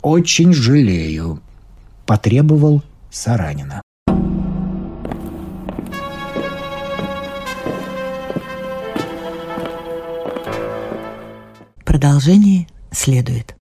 Очень 0.00 0.52
жалею»,— 0.54 1.40
потребовал 2.06 2.82
Саранина. 3.10 3.82
Продолжение 11.84 12.66
следует. 12.90 13.54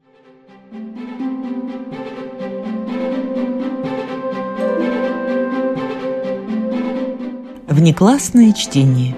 Внеклассное 7.68 8.53
чтение. 8.53 9.16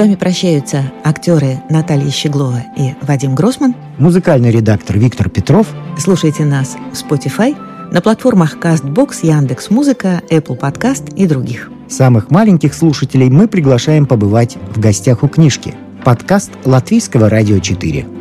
Вами 0.00 0.14
прощаются 0.14 0.90
актеры 1.04 1.60
Наталья 1.68 2.10
Щеглова 2.10 2.62
и 2.74 2.94
Вадим 3.02 3.34
Гросман. 3.34 3.74
Музыкальный 3.98 4.50
редактор 4.50 4.98
Виктор 4.98 5.28
Петров. 5.28 5.66
Слушайте 5.98 6.46
нас 6.46 6.78
в 6.90 6.94
Spotify, 6.94 7.54
на 7.92 8.00
платформах 8.00 8.56
CastBox, 8.56 9.18
Яндекс.Музыка, 9.22 10.22
Apple 10.30 10.58
Podcast 10.58 11.14
и 11.16 11.26
других. 11.26 11.70
Самых 11.86 12.30
маленьких 12.30 12.72
слушателей 12.72 13.28
мы 13.28 13.46
приглашаем 13.46 14.06
побывать 14.06 14.56
в 14.74 14.80
гостях 14.80 15.22
у 15.22 15.28
книжки. 15.28 15.74
Подкаст 16.02 16.50
Латвийского 16.64 17.28
радио 17.28 17.58
4. 17.58 18.19